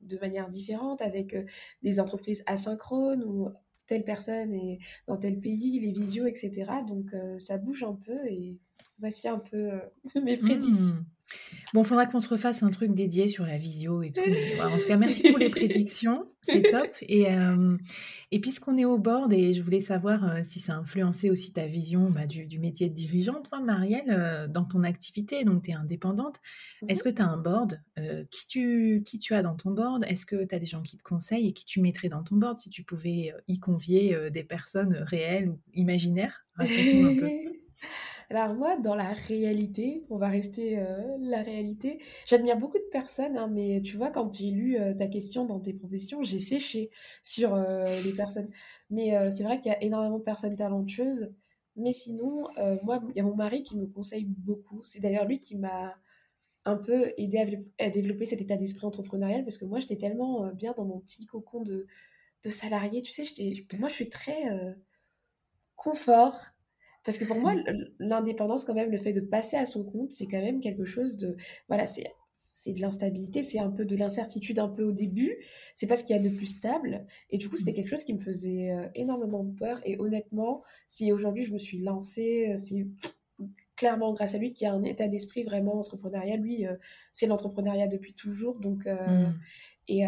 [0.00, 1.44] de manière différente avec euh,
[1.82, 3.48] des entreprises asynchrones ou
[3.86, 6.70] telle personne est dans tel pays, les visios, etc.
[6.86, 8.56] Donc ça bouge un peu et
[9.00, 9.70] voici un peu
[10.22, 11.04] mes prédictions.
[11.72, 14.22] Bon, il faudra qu'on se refasse un truc dédié sur la visio et tout.
[14.60, 16.90] en tout cas, merci pour les prédictions, c'est top.
[17.02, 17.26] Et,
[18.32, 21.66] et puisqu'on est au board, et je voulais savoir si ça a influencé aussi ta
[21.66, 26.40] vision bah, du, métier de dirigeante, toi, Marielle, dans ton activité, donc tu es indépendante.
[26.88, 27.80] Est-ce que tu as un board
[28.30, 30.04] qui, tu, qui tu as dans ton board?
[30.08, 32.34] Est-ce que tu as des gens qui te conseillent et qui tu mettrais dans ton
[32.34, 36.44] board si tu pouvais y convier des personnes réelles ou imaginaires?
[36.56, 37.30] Raconte-nous un peu.
[38.30, 42.00] Alors moi, dans la réalité, on va rester euh, la réalité.
[42.26, 45.58] J'admire beaucoup de personnes, hein, mais tu vois, quand j'ai lu euh, ta question dans
[45.58, 46.90] tes propositions, j'ai séché
[47.24, 48.48] sur euh, les personnes.
[48.88, 51.32] Mais c'est vrai qu'il y a énormément de personnes talentueuses.
[51.76, 52.48] Mais sinon,
[52.82, 54.82] moi, il y a mon mari qui me conseille beaucoup.
[54.84, 55.96] C'est d'ailleurs lui qui m'a
[56.64, 60.72] un peu aidé à, développer cet état d'esprit entrepreneurial parce que moi, j'étais tellement bien
[60.76, 61.86] dans mon petit cocon de,
[62.44, 63.02] de salarié.
[63.02, 63.24] Tu sais,
[63.78, 64.44] moi, je suis très
[65.76, 66.52] confort
[67.04, 67.54] parce que pour moi,
[67.98, 71.16] l'indépendance, quand même, le fait de passer à son compte, c'est quand même quelque chose
[71.16, 71.36] de.
[71.68, 72.12] Voilà, c'est
[72.60, 75.34] c'est de l'instabilité, c'est un peu de l'incertitude un peu au début,
[75.74, 77.06] c'est pas ce qu'il y a de plus stable.
[77.30, 77.74] Et du coup, c'était mmh.
[77.74, 79.80] quelque chose qui me faisait euh, énormément peur.
[79.86, 82.86] Et honnêtement, si aujourd'hui je me suis lancée, euh, c'est
[83.76, 86.40] clairement grâce à lui qui a un état d'esprit vraiment entrepreneurial.
[86.40, 86.76] Lui, euh,
[87.12, 88.60] c'est l'entrepreneuriat depuis toujours.
[88.60, 89.32] Donc, mmh.
[89.88, 90.04] et,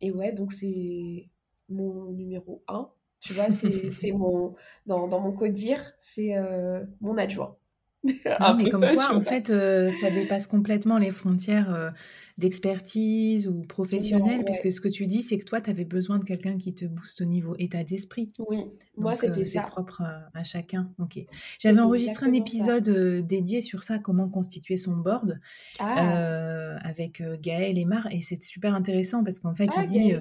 [0.00, 1.28] et ouais, donc c'est
[1.68, 2.90] mon numéro un.
[3.22, 4.54] Tu vois, c'est mon.
[4.86, 7.56] Dans, dans, mon codir, c'est euh, mon adjoint.
[8.40, 11.90] Non, mais comme quoi, en fait, euh, ça dépasse complètement les frontières euh,
[12.36, 16.24] d'expertise ou professionnelle, puisque ce que tu dis, c'est que toi, tu avais besoin de
[16.24, 18.26] quelqu'un qui te booste au niveau état d'esprit.
[18.48, 18.64] Oui,
[18.96, 19.62] moi, c'était ça.
[19.62, 20.02] C'est propre
[20.34, 20.90] à, chacun.
[20.98, 21.20] Ok.
[21.60, 22.88] J'avais enregistré un épisode
[23.24, 25.38] dédié sur ça, comment constituer son board,
[25.78, 26.76] ah.
[26.82, 30.14] avec Gaël et Mar, et c'est super intéressant parce qu'en fait, ah, il dit.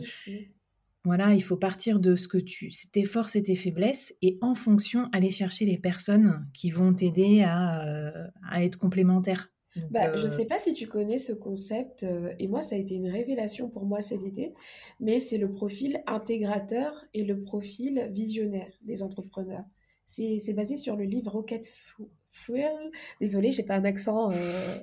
[1.04, 4.54] Voilà, il faut partir de ce que tu, tes forces et tes faiblesses, et en
[4.54, 9.52] fonction, aller chercher les personnes qui vont t'aider à, euh, être complémentaires.
[9.90, 12.76] bah, Je ne euh sais pas si tu connais ce concept, euh, et moi, ça
[12.76, 14.54] a été une révélation pour moi cet été,
[15.00, 19.66] mais c'est le profil intégrateur et le profil visionnaire des entrepreneurs.
[20.06, 21.66] C'est basé sur le livre Rocket
[22.32, 22.92] Fuel.
[23.20, 24.78] Désolée, j'ai pas un accent euh,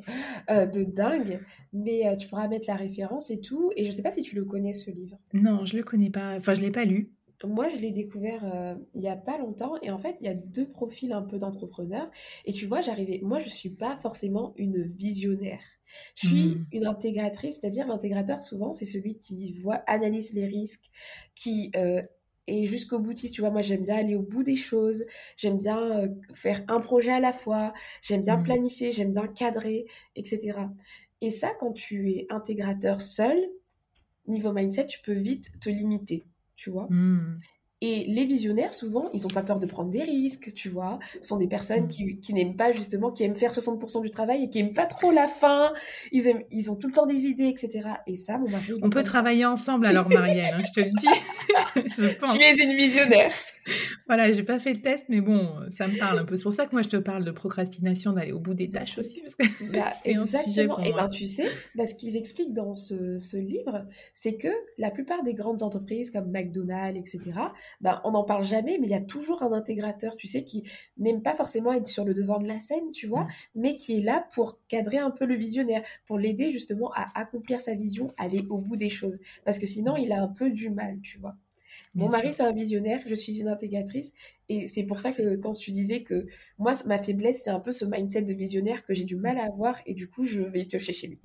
[0.51, 1.41] euh, de dingue,
[1.73, 3.71] mais euh, tu pourras mettre la référence et tout.
[3.75, 5.19] Et je sais pas si tu le connais ce livre.
[5.33, 6.37] Non, je le connais pas.
[6.37, 7.11] Enfin, je l'ai pas lu.
[7.45, 10.35] Moi, je l'ai découvert il y a pas longtemps et en fait, il y a
[10.35, 12.11] deux profils un peu d'entrepreneurs.
[12.45, 13.21] Et tu vois, j'arrivais.
[13.23, 15.61] Moi, je suis pas forcément une visionnaire.
[16.17, 16.67] Je suis hmm.
[16.73, 20.91] une intégratrice, c'est-à-dire l'intégrateur, souvent, c'est celui qui voit, analyse les risques,
[21.35, 21.71] qui
[22.49, 23.35] et jusqu'au boutiste.
[23.35, 25.05] Tu vois, moi, j'aime bien aller au bout des choses.
[25.37, 27.73] J'aime bien euh, faire un projet à la fois.
[28.03, 28.43] J'aime bien mmh.
[28.43, 28.93] planifier.
[28.93, 30.59] J'aime bien cadrer, etc.
[31.21, 33.39] Et ça, quand tu es intégrateur seul,
[34.27, 36.25] niveau mindset, tu peux vite te limiter,
[36.57, 36.87] tu vois.
[36.91, 37.41] Mmh.
[37.81, 40.99] Et les visionnaires, souvent, ils n'ont pas peur de prendre des risques, tu vois.
[41.23, 41.89] Ce sont des personnes mm.
[41.89, 44.87] qui, qui n'aiment pas, justement, qui aiment faire 60% du travail et qui n'aiment pas
[44.87, 45.73] trop la fin.
[46.11, 47.91] Ils, aiment, ils ont tout le temps des idées, etc.
[48.09, 48.73] Et ça, mon mari.
[48.83, 51.07] On peut travailler ensemble alors, Marielle, hein, je te le dis.
[51.97, 52.37] je pense.
[52.37, 53.31] Tu es une visionnaire.
[54.09, 56.37] voilà, j'ai pas fait le test, mais bon, ça me parle un peu.
[56.37, 58.99] C'est pour ça que moi, je te parle de procrastination, d'aller au bout des tâches
[58.99, 59.21] aussi.
[59.21, 60.81] Parce que bah, exactement.
[60.81, 64.91] et ben, tu sais, bah, ce qu'ils expliquent dans ce, ce livre, c'est que la
[64.91, 67.39] plupart des grandes entreprises comme McDonald's, etc.,
[67.81, 70.65] ben, on n'en parle jamais, mais il y a toujours un intégrateur, tu sais, qui
[70.97, 73.29] n'aime pas forcément être sur le devant de la scène, tu vois, mmh.
[73.57, 77.61] mais qui est là pour cadrer un peu le visionnaire, pour l'aider justement à accomplir
[77.61, 79.19] sa vision, aller au bout des choses.
[79.45, 81.37] Parce que sinon, il a un peu du mal, tu vois.
[81.95, 84.13] Mon mari, c'est un visionnaire, je suis une intégratrice.
[84.49, 86.27] Et c'est pour ça que quand tu disais que
[86.59, 89.45] moi, ma faiblesse, c'est un peu ce mindset de visionnaire que j'ai du mal à
[89.45, 91.19] avoir et du coup, je vais piocher chez lui.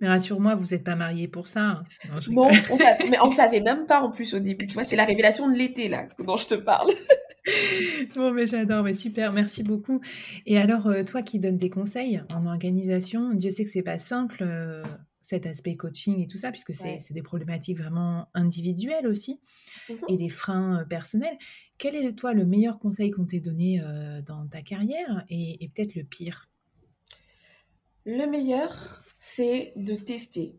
[0.00, 1.60] Mais rassure-moi, vous n'êtes pas mariés pour ça.
[1.60, 1.84] Hein.
[2.30, 4.66] Non, on savait, mais on savait même pas en plus au début.
[4.66, 6.90] Tu vois, c'est la révélation de l'été là dont je te parle.
[8.14, 10.00] bon, mais j'adore, mais super, merci beaucoup.
[10.46, 13.98] Et alors, euh, toi qui donnes des conseils en organisation, Dieu sait que c'est pas
[13.98, 14.38] simple.
[14.42, 14.82] Euh,
[15.22, 19.38] cet aspect coaching et tout ça, puisque c'est des problématiques vraiment individuelles aussi,
[19.88, 21.36] mmh et des freins euh, personnels.
[21.78, 23.82] Quel est, toi, le meilleur conseil qu'on t'ait donné
[24.26, 26.48] dans ta carrière et, et peut-être le pire?
[28.06, 30.56] Le meilleur, c'est de tester.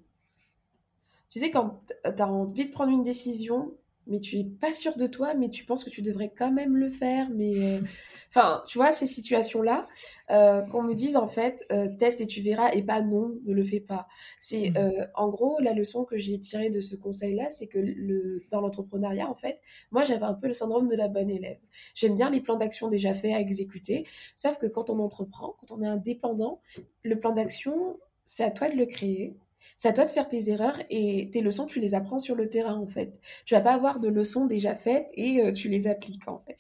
[1.31, 3.73] Tu sais, quand tu as envie de prendre une décision,
[4.05, 6.77] mais tu es pas sûr de toi, mais tu penses que tu devrais quand même
[6.77, 7.81] le faire, mais euh,
[8.29, 9.87] enfin, tu vois ces situations-là,
[10.29, 13.53] euh, qu'on me dise en fait, euh, teste et tu verras, et pas non, ne
[13.53, 14.07] le fais pas.
[14.39, 15.07] C'est mmh.
[15.15, 19.27] en gros la leçon que j'ai tirée de ce conseil-là, c'est que le dans l'entrepreneuriat
[19.27, 19.59] en fait,
[19.89, 21.57] moi j'avais un peu le syndrome de la bonne élève.
[21.95, 25.75] J'aime bien les plans d'action déjà faits à exécuter, sauf que quand on entreprend, quand
[25.75, 26.61] on est indépendant,
[27.03, 27.97] le plan d'action
[28.31, 29.35] c'est à toi de le créer.
[29.75, 32.49] C'est à toi de faire tes erreurs et tes leçons, tu les apprends sur le
[32.49, 33.19] terrain en fait.
[33.45, 36.57] Tu vas pas avoir de leçons déjà faites et euh, tu les appliques en fait.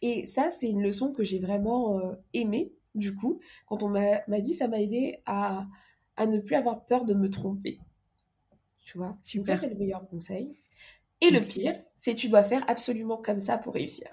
[0.00, 4.40] Et ça, c'est une leçon que j'ai vraiment euh, aimée du coup, quand on m'a
[4.40, 5.66] dit, ça m'a aidé à,
[6.16, 7.78] à ne plus avoir peur de me tromper.
[8.84, 9.16] Tu vois?
[9.34, 10.54] Donc ça, c'est le meilleur conseil.
[11.20, 14.08] Et le pire, c'est tu dois faire absolument comme ça pour réussir.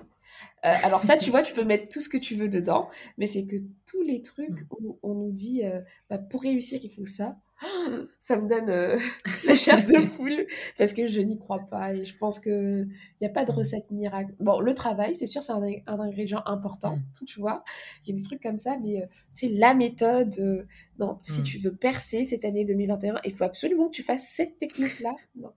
[0.66, 3.28] Euh, alors ça, tu vois, tu peux mettre tout ce que tu veux dedans, mais
[3.28, 3.58] c'est que
[3.90, 4.68] tous les trucs mm.
[4.80, 7.38] où on nous dit euh, bah, pour réussir, il faut ça,
[8.20, 8.98] ça me donne euh,
[9.46, 13.18] la chair de poule parce que je n'y crois pas et je pense que il
[13.22, 14.34] n'y a pas de recette miracle.
[14.40, 17.26] Bon, le travail, c'est sûr, c'est un, ingrédient important, mm.
[17.28, 17.64] tu vois.
[18.04, 20.66] Il y a des trucs comme ça, mais c'est la méthode.
[20.98, 21.44] non, si mm.
[21.44, 25.16] tu veux percer cette année 2021, il faut absolument que tu fasses cette technique-là.
[25.36, 25.52] Non.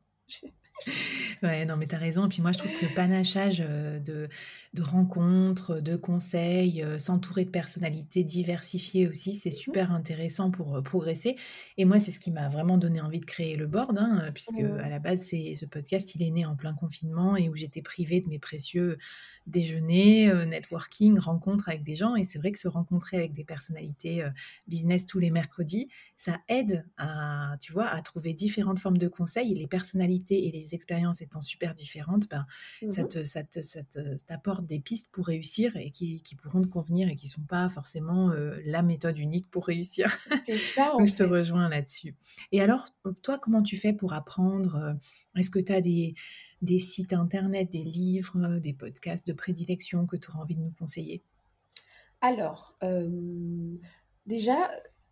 [1.42, 2.26] Ouais, non, mais tu as raison.
[2.26, 4.28] Et puis moi, je trouve que le panachage de,
[4.74, 11.36] de rencontres, de conseils, s'entourer de personnalités diversifiées aussi, c'est mmh super intéressant pour progresser.
[11.76, 14.52] Et moi, c'est ce qui m'a vraiment donné envie de créer le board, hein, puisque
[14.52, 14.78] mmh.
[14.78, 17.82] à la base, c'est ce podcast, il est né en plein confinement et où j'étais
[17.82, 18.98] privée de mes précieux
[19.46, 22.16] déjeuners, networking, rencontres avec des gens.
[22.16, 24.24] Et c'est vrai que se rencontrer avec des personnalités
[24.66, 29.52] business tous les mercredis, ça aide à, tu vois, à trouver différentes formes de conseils.
[29.52, 32.46] Et les personnalités et les expériences étant super différentes, ben,
[32.88, 33.80] ça, mmh te, ça, te, ça
[34.26, 37.44] t'apporte des pistes pour réussir et qui, qui, pourront te convenir et qui ne sont
[37.44, 38.32] pas forcément
[38.64, 40.16] la méthode unique pour réussir.
[40.44, 40.92] C'est ça.
[41.04, 42.14] je te rejoins là-dessus.
[42.52, 42.86] Et alors,
[43.22, 44.96] toi, comment tu fais pour apprendre
[45.36, 46.14] Est-ce que tu as des,
[46.62, 50.74] des sites internet, des livres, des podcasts de prédilection que tu auras envie de nous
[50.78, 51.22] conseiller?
[52.20, 52.74] Alors,
[54.26, 54.70] déjà,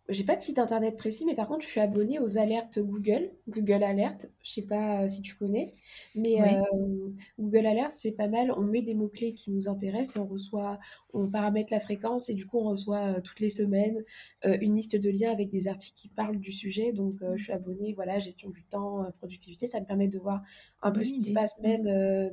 [0.09, 3.31] j'ai pas de site internet précis, mais par contre, je suis abonnée aux alertes Google,
[3.47, 4.29] Google Alert.
[4.41, 5.75] Je sais pas si tu connais,
[6.15, 8.51] mais euh, Google Alert, c'est pas mal.
[8.57, 10.79] On met des mots-clés qui nous intéressent et on reçoit,
[11.13, 14.03] on paramètre la fréquence et du coup, on reçoit euh, toutes les semaines
[14.45, 16.91] euh, une liste de liens avec des articles qui parlent du sujet.
[16.91, 19.67] Donc, je suis abonnée, voilà, gestion du temps, productivité.
[19.67, 20.41] Ça me permet de voir
[20.81, 21.83] un peu ce qui se passe, même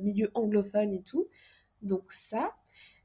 [0.01, 1.27] milieu anglophone et tout.
[1.83, 2.55] Donc, ça.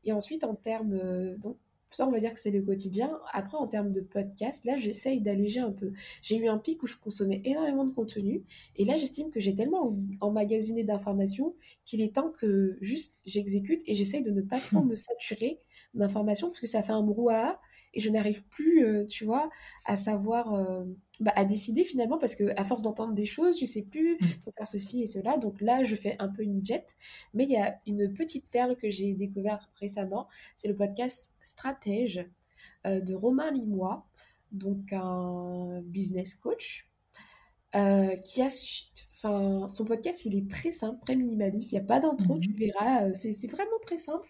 [0.04, 1.36] Et ensuite, en termes.
[1.36, 1.58] donc,
[1.94, 3.18] ça, on va dire que c'est le quotidien.
[3.32, 5.92] Après, en termes de podcast, là, j'essaye d'alléger un peu.
[6.22, 8.42] J'ai eu un pic où je consommais énormément de contenu.
[8.76, 13.94] Et là, j'estime que j'ai tellement emmagasiné d'informations qu'il est temps que juste j'exécute et
[13.94, 15.60] j'essaye de ne pas trop me saturer
[15.94, 17.60] d'informations parce que ça fait un brouhaha
[17.94, 19.50] et je n'arrive plus, euh, tu vois,
[19.84, 20.84] à savoir, euh,
[21.20, 24.26] bah, à décider finalement parce que à force d'entendre des choses, je sais plus, mm.
[24.44, 25.36] faut faire ceci et cela.
[25.36, 26.96] Donc là, je fais un peu une jet,
[27.34, 32.26] mais il y a une petite perle que j'ai découvert récemment, c'est le podcast Stratège
[32.86, 34.06] euh, de Romain Limois,
[34.52, 36.88] donc un business coach.
[37.72, 38.48] qui a
[39.24, 42.50] enfin son podcast il est très simple très minimaliste il n'y a pas d'intro tu
[42.50, 42.58] mm-hmm.
[42.58, 44.28] verras c'est vraiment très simple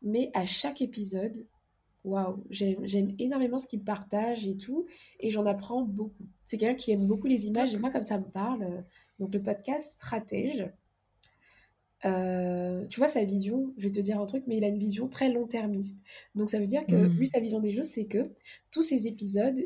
[0.00, 1.46] mais à chaque épisode
[2.04, 4.86] waouh, j'aime énormément ce qu'il partage et tout,
[5.20, 6.26] et j'en apprends beaucoup.
[6.44, 8.62] C'est quelqu'un qui aime beaucoup les images, et moi, comme ça me parle.
[8.62, 8.82] Euh,
[9.18, 10.68] donc, le podcast Stratège,
[12.04, 14.78] euh, tu vois, sa vision, je vais te dire un truc, mais il a une
[14.78, 15.98] vision très long-termiste.
[16.34, 17.16] Donc, ça veut dire que mmh.
[17.16, 18.32] lui, sa vision des choses, c'est que
[18.70, 19.60] tous ces épisodes,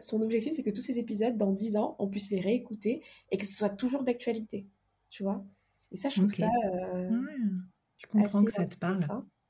[0.00, 3.38] son objectif, c'est que tous ces épisodes, dans 10 ans, on puisse les réécouter et
[3.38, 4.66] que ce soit toujours d'actualité.
[5.10, 5.44] Tu vois?
[5.90, 6.48] Et ça, je trouve ça.
[6.66, 7.10] Euh,
[7.96, 9.04] je comprends que ça te parle.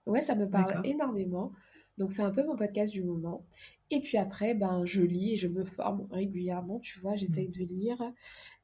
[0.06, 1.52] Ouais, ça me parle énormément.
[1.98, 3.44] Donc c'est un peu mon podcast du moment.
[3.90, 7.64] Et puis après, ben, je lis et je me forme régulièrement, tu vois, j'essaye de
[7.64, 7.98] lire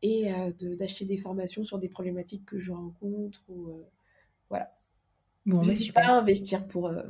[0.03, 3.43] et euh, d'acheter des formations sur des problématiques que je rencontre.
[3.49, 3.87] Ou, euh,
[4.49, 4.77] voilà.
[5.47, 7.03] Bon, je ne suis pas à investir pour, euh,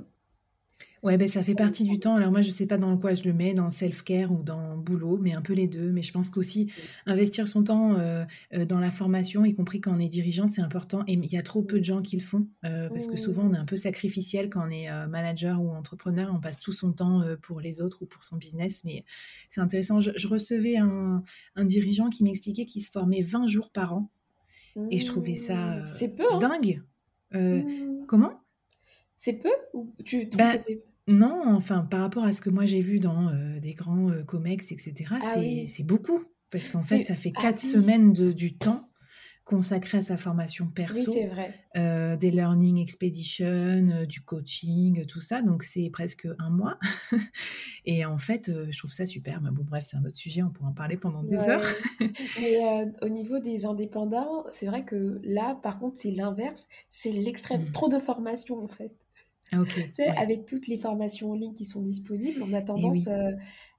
[1.02, 2.14] Ouais, ben, ça fait partie du temps.
[2.14, 5.16] Alors moi, je sais pas dans quoi je le mets, dans self-care ou dans boulot,
[5.18, 5.90] mais un peu les deux.
[5.92, 6.70] Mais je pense qu'aussi
[7.06, 10.60] investir son temps euh, euh, dans la formation, y compris quand on est dirigeant, c'est
[10.60, 11.02] important.
[11.06, 13.44] Et il y a trop peu de gens qui le font, euh, parce que souvent
[13.44, 16.30] on est un peu sacrificiel quand on est manager ou entrepreneur.
[16.34, 18.82] On passe tout son temps pour les autres ou pour son business.
[18.84, 19.04] Mais
[19.48, 20.00] c'est intéressant.
[20.00, 21.22] Je, recevais un,
[21.64, 24.10] dirigeant qui m'expliquait qu'il se formait 20 jours par an.
[24.90, 26.38] Et je trouvais ça c'est peu, hein.
[26.38, 26.82] dingue.
[27.32, 28.04] Mmh.
[28.06, 28.40] Comment?
[29.16, 32.50] C'est peu ou tu trouves bah, que c'est non, enfin, par rapport à ce que
[32.50, 33.30] moi j'ai vu dans
[33.60, 35.36] des grands comex, etc., ah
[35.68, 36.24] c'est beaucoup.
[36.50, 38.90] Parce qu'en fait, ça fait ah quatre semaines de, du temps
[39.44, 40.94] consacré à sa formation perso.
[40.94, 42.16] Oui, c'est vrai.
[42.16, 45.42] des learning expedition, du coaching, tout ça.
[45.42, 46.78] Donc, c'est presque un mois.
[47.84, 49.40] Et en fait, je trouve ça super.
[49.40, 50.42] Mais bon, bref, c'est un autre sujet.
[50.42, 51.64] On pourra en parler pendant des heures.
[52.40, 52.58] Mais
[53.02, 56.68] au niveau des indépendants, c'est vrai que là, par contre, c'est l'inverse.
[56.88, 57.62] C'est l'extrême.
[57.62, 57.72] Mmh.
[57.72, 58.92] Trop de formation, en fait.
[59.52, 59.64] Ah,
[60.16, 63.32] avec toutes les formations en ligne qui sont disponibles, on a tendance euh,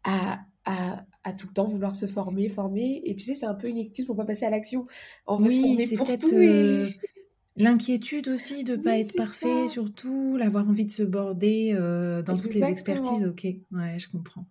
[0.03, 3.01] à, à, tout le temps vouloir se former, former.
[3.05, 4.85] Et tu sais, c'est un peu une excuse pour pas passer à l'action.
[5.27, 6.35] On veut se former pour tout.
[6.35, 6.89] Euh,
[7.57, 12.35] l'inquiétude aussi de ne pas être parfait, surtout, l'avoir envie de se border euh, dans
[12.37, 13.25] toutes les expertises.
[13.25, 14.45] Ok, ouais, je comprends.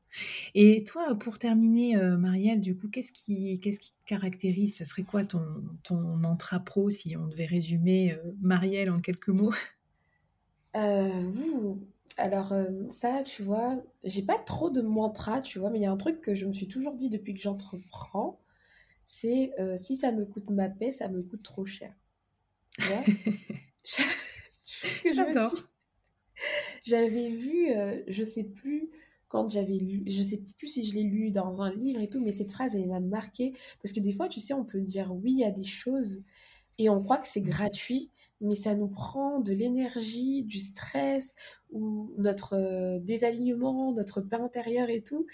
[0.55, 4.77] Et toi, pour terminer, Marielle, du coup, qu'est-ce qui, qu'est-ce qui caractérise?
[4.77, 5.43] Ce serait quoi ton,
[5.83, 9.53] ton intra-pro si on devait résumer Marielle en quelques mots?
[10.77, 11.75] euh,
[12.17, 12.55] Alors
[12.91, 15.97] ça, tu vois, j'ai pas trop de mantra, tu vois, mais il y a un
[15.97, 18.41] truc que je me suis toujours dit depuis que j'entreprends,
[19.07, 21.95] c'est si ça me coûte ma paix, ça me coûte trop cher.
[22.79, 23.05] Tu vois?
[23.85, 25.55] Ce que J'adore.
[26.85, 27.69] J'avais vu,
[28.09, 28.91] je sais plus
[29.29, 32.21] quand j'avais lu, je sais plus si je l'ai lu dans un livre et tout,
[32.21, 35.13] mais cette phrase, elle m'a marqué parce que des fois, tu sais, on peut dire
[35.15, 36.23] oui à des choses
[36.79, 38.11] et on croit que c'est gratuit,
[38.41, 41.35] mais ça nous prend de l'énergie, du stress
[41.71, 45.27] ou notre euh, désalignement, notre paix intérieure et tout.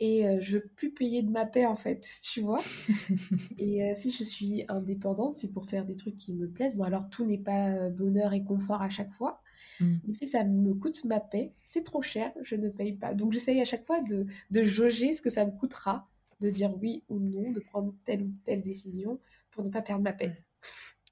[0.00, 2.62] Et euh, je peux plus payer de ma paix en fait, tu vois.
[3.58, 6.76] et euh, si je suis indépendante, c'est pour faire des trucs qui me plaisent.
[6.76, 9.42] Bon, alors tout n'est pas bonheur et confort à chaque fois.
[9.80, 9.96] Mm.
[10.06, 13.14] Mais si ça me coûte ma paix, c'est trop cher, je ne paye pas.
[13.14, 16.08] Donc j'essaye à chaque fois de, de jauger ce que ça me coûtera,
[16.40, 19.20] de dire oui ou non, de prendre telle ou telle décision
[19.50, 20.32] pour ne pas perdre ma paix.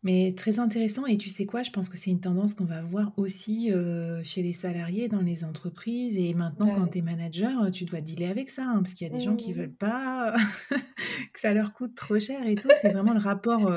[0.06, 1.64] Mais très intéressant et tu sais quoi?
[1.64, 3.72] Je pense que c'est une tendance qu'on va voir aussi,
[4.22, 8.28] chez les salariés dans les entreprises et maintenant quand tu es manager, tu dois dealer
[8.28, 10.32] avec ça, hein, parce qu'il y a des gens qui veulent pas
[11.32, 12.68] que ça leur coûte trop cher et tout.
[12.80, 13.68] C'est vraiment le rapport,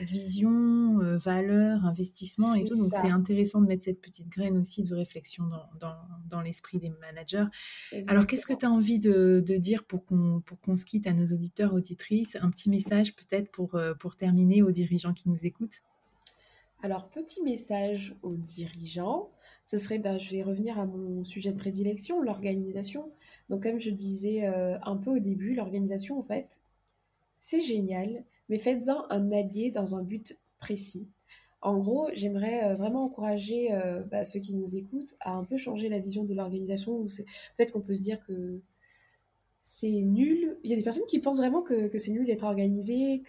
[0.00, 2.74] vision, valeur, investissement et tout.
[2.74, 5.44] Donc c'est intéressant de mettre cette petite graine aussi de réflexion
[5.78, 5.92] dans
[6.26, 7.44] dans l'esprit des managers.
[8.06, 11.12] Alors qu'est-ce que tu as envie de de dire pour qu'on qu'on se quitte à
[11.12, 12.38] nos auditeurs, auditrices?
[12.40, 15.82] Un petit message peut-être pour, pour terminer aux dirigeants qui nous écoutent
[16.82, 19.30] alors, petit message aux dirigeants,
[19.64, 23.10] ce serait, ben, je vais revenir à mon sujet de prédilection, l'organisation.
[23.48, 26.60] Donc, comme je disais euh, un peu au début, l'organisation, en fait,
[27.38, 31.08] c'est génial, mais faites-en un allié dans un but précis.
[31.62, 35.56] En gros, j'aimerais euh, vraiment encourager euh, bah, ceux qui nous écoutent à un peu
[35.56, 37.04] changer la vision de l'organisation.
[37.56, 38.60] Peut-être qu'on peut se dire que
[39.68, 40.56] c'est nul.
[40.62, 43.24] Il y a des personnes qui pensent vraiment que, c'est nul d'être organisé,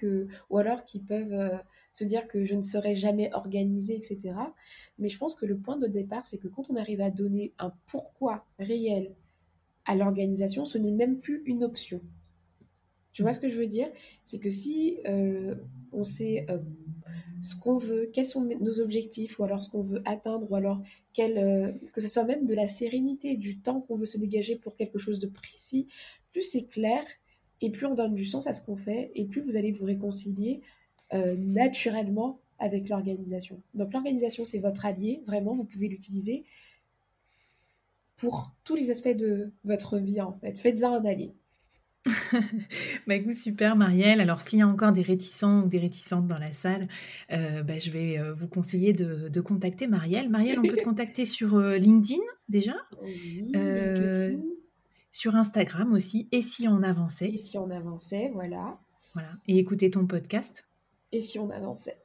[0.51, 1.57] ou alors qui peuvent euh,
[1.91, 4.35] se dire que je ne serai jamais organisé, etc.
[4.99, 7.53] Mais je pense que le point de départ, c'est que quand on arrive à donner
[7.57, 9.15] un pourquoi réel
[9.85, 12.01] à l'organisation, ce n'est même plus une option.
[13.13, 13.89] Tu vois ce que je veux dire?
[14.23, 15.55] C'est que si euh,
[15.91, 16.59] on sait euh,
[17.41, 20.83] ce qu'on veut, quels sont nos objectifs, ou alors ce qu'on veut atteindre, ou alors
[21.15, 24.99] que ce soit même de la sérénité, du temps qu'on veut se dégager pour quelque
[24.99, 25.87] chose de précis,
[26.37, 27.03] plus c'est clair
[27.61, 29.85] et plus on donne du sens à ce qu'on fait et plus vous allez vous
[29.85, 30.61] réconcilier
[31.15, 33.59] euh, naturellement avec l'organisation.
[33.73, 36.43] Donc l'organisation, c'est votre allié, vraiment, vous pouvez l'utiliser
[38.17, 40.59] pour tous les aspects de votre vie en fait.
[40.59, 41.33] Faites-en un allié.
[43.07, 44.21] bah écoute, super Marielle.
[44.21, 46.87] Alors s'il y a encore des réticents ou des réticentes dans la salle,
[47.31, 50.29] euh, bah, je vais euh, vous conseiller de, contacter Marielle.
[50.29, 52.75] Marielle, on peut te contacter sur LinkedIn déjà?
[53.01, 53.51] Oui,
[55.17, 57.29] sur Instagram aussi, et si on avançait.
[57.29, 58.79] Et si on avançait, voilà.
[59.15, 59.31] Voilà.
[59.47, 60.63] Et écouter ton podcast.
[61.11, 61.97] Et si on avançait.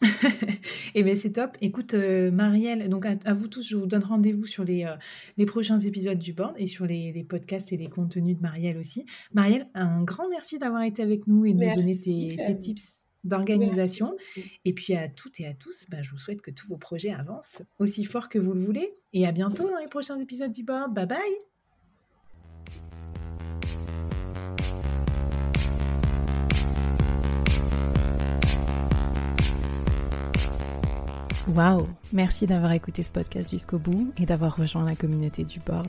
[0.94, 1.58] eh bien c'est top.
[1.60, 4.96] Écoute, euh, Marielle, donc à, vous tous, je vous donne rendez-vous sur les, euh,
[5.36, 9.04] les prochains épisodes du board et sur les, podcasts et les contenus de Marielle aussi.
[9.34, 14.16] Marielle, un grand merci d'avoir été avec nous et de nous donner tes, tips d'organisation.
[14.64, 17.10] Et puis à toutes et à tous, bah, je vous souhaite que tous vos projets
[17.10, 18.94] avancent aussi fort que vous le voulez.
[19.12, 20.94] Et à bientôt dans les prochains épisodes du board.
[20.94, 21.57] Bye bye
[31.48, 35.88] Waouh Merci d'avoir écouté ce podcast jusqu'au bout et d'avoir rejoint la communauté du board.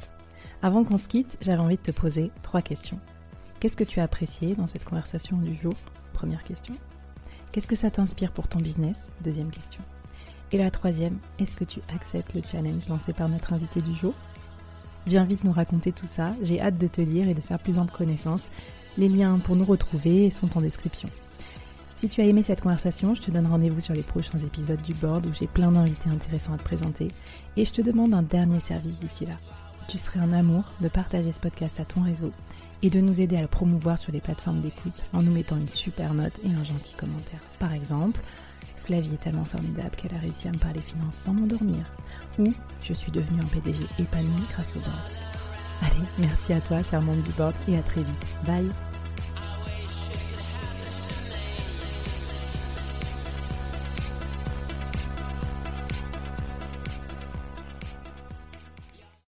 [0.62, 3.00] Avant qu'on se quitte, j'avais envie de te poser trois questions.
[3.60, 5.74] Qu'est-ce que tu as apprécié dans cette conversation du jour?
[6.14, 6.76] Première question.
[7.52, 9.10] Qu'est-ce que ça t'inspire pour ton business?
[9.22, 9.82] Deuxième question.
[10.52, 14.14] Et la troisième, est-ce que tu acceptes le challenge lancé par notre invité du jour?
[15.10, 17.80] Viens vite nous raconter tout ça, j'ai hâte de te lire et de faire plus
[17.80, 18.48] ample connaissance.
[18.96, 21.10] Les liens pour nous retrouver sont en description.
[21.96, 24.94] Si tu as aimé cette conversation, je te donne rendez-vous sur les prochains épisodes du
[24.94, 27.08] board où j'ai plein d'invités intéressants à te présenter.
[27.58, 29.34] Et je te demande un dernier service d'ici là.
[29.88, 32.32] Tu serais un amour de partager ce podcast à ton réseau
[32.84, 35.70] et de nous aider à le promouvoir sur les plateformes d'écoute en nous mettant une
[35.70, 37.42] super note et un gentil commentaire.
[37.58, 38.22] Par exemple,
[38.90, 41.86] Flavie est tellement formidable qu'elle a réussi à me parler finances sans m'endormir.
[42.40, 45.12] Ou je suis devenue un PDG épanoui grâce au board.
[45.82, 48.26] Allez, merci à toi, cher membre du board, et à très vite.
[48.48, 48.68] Bye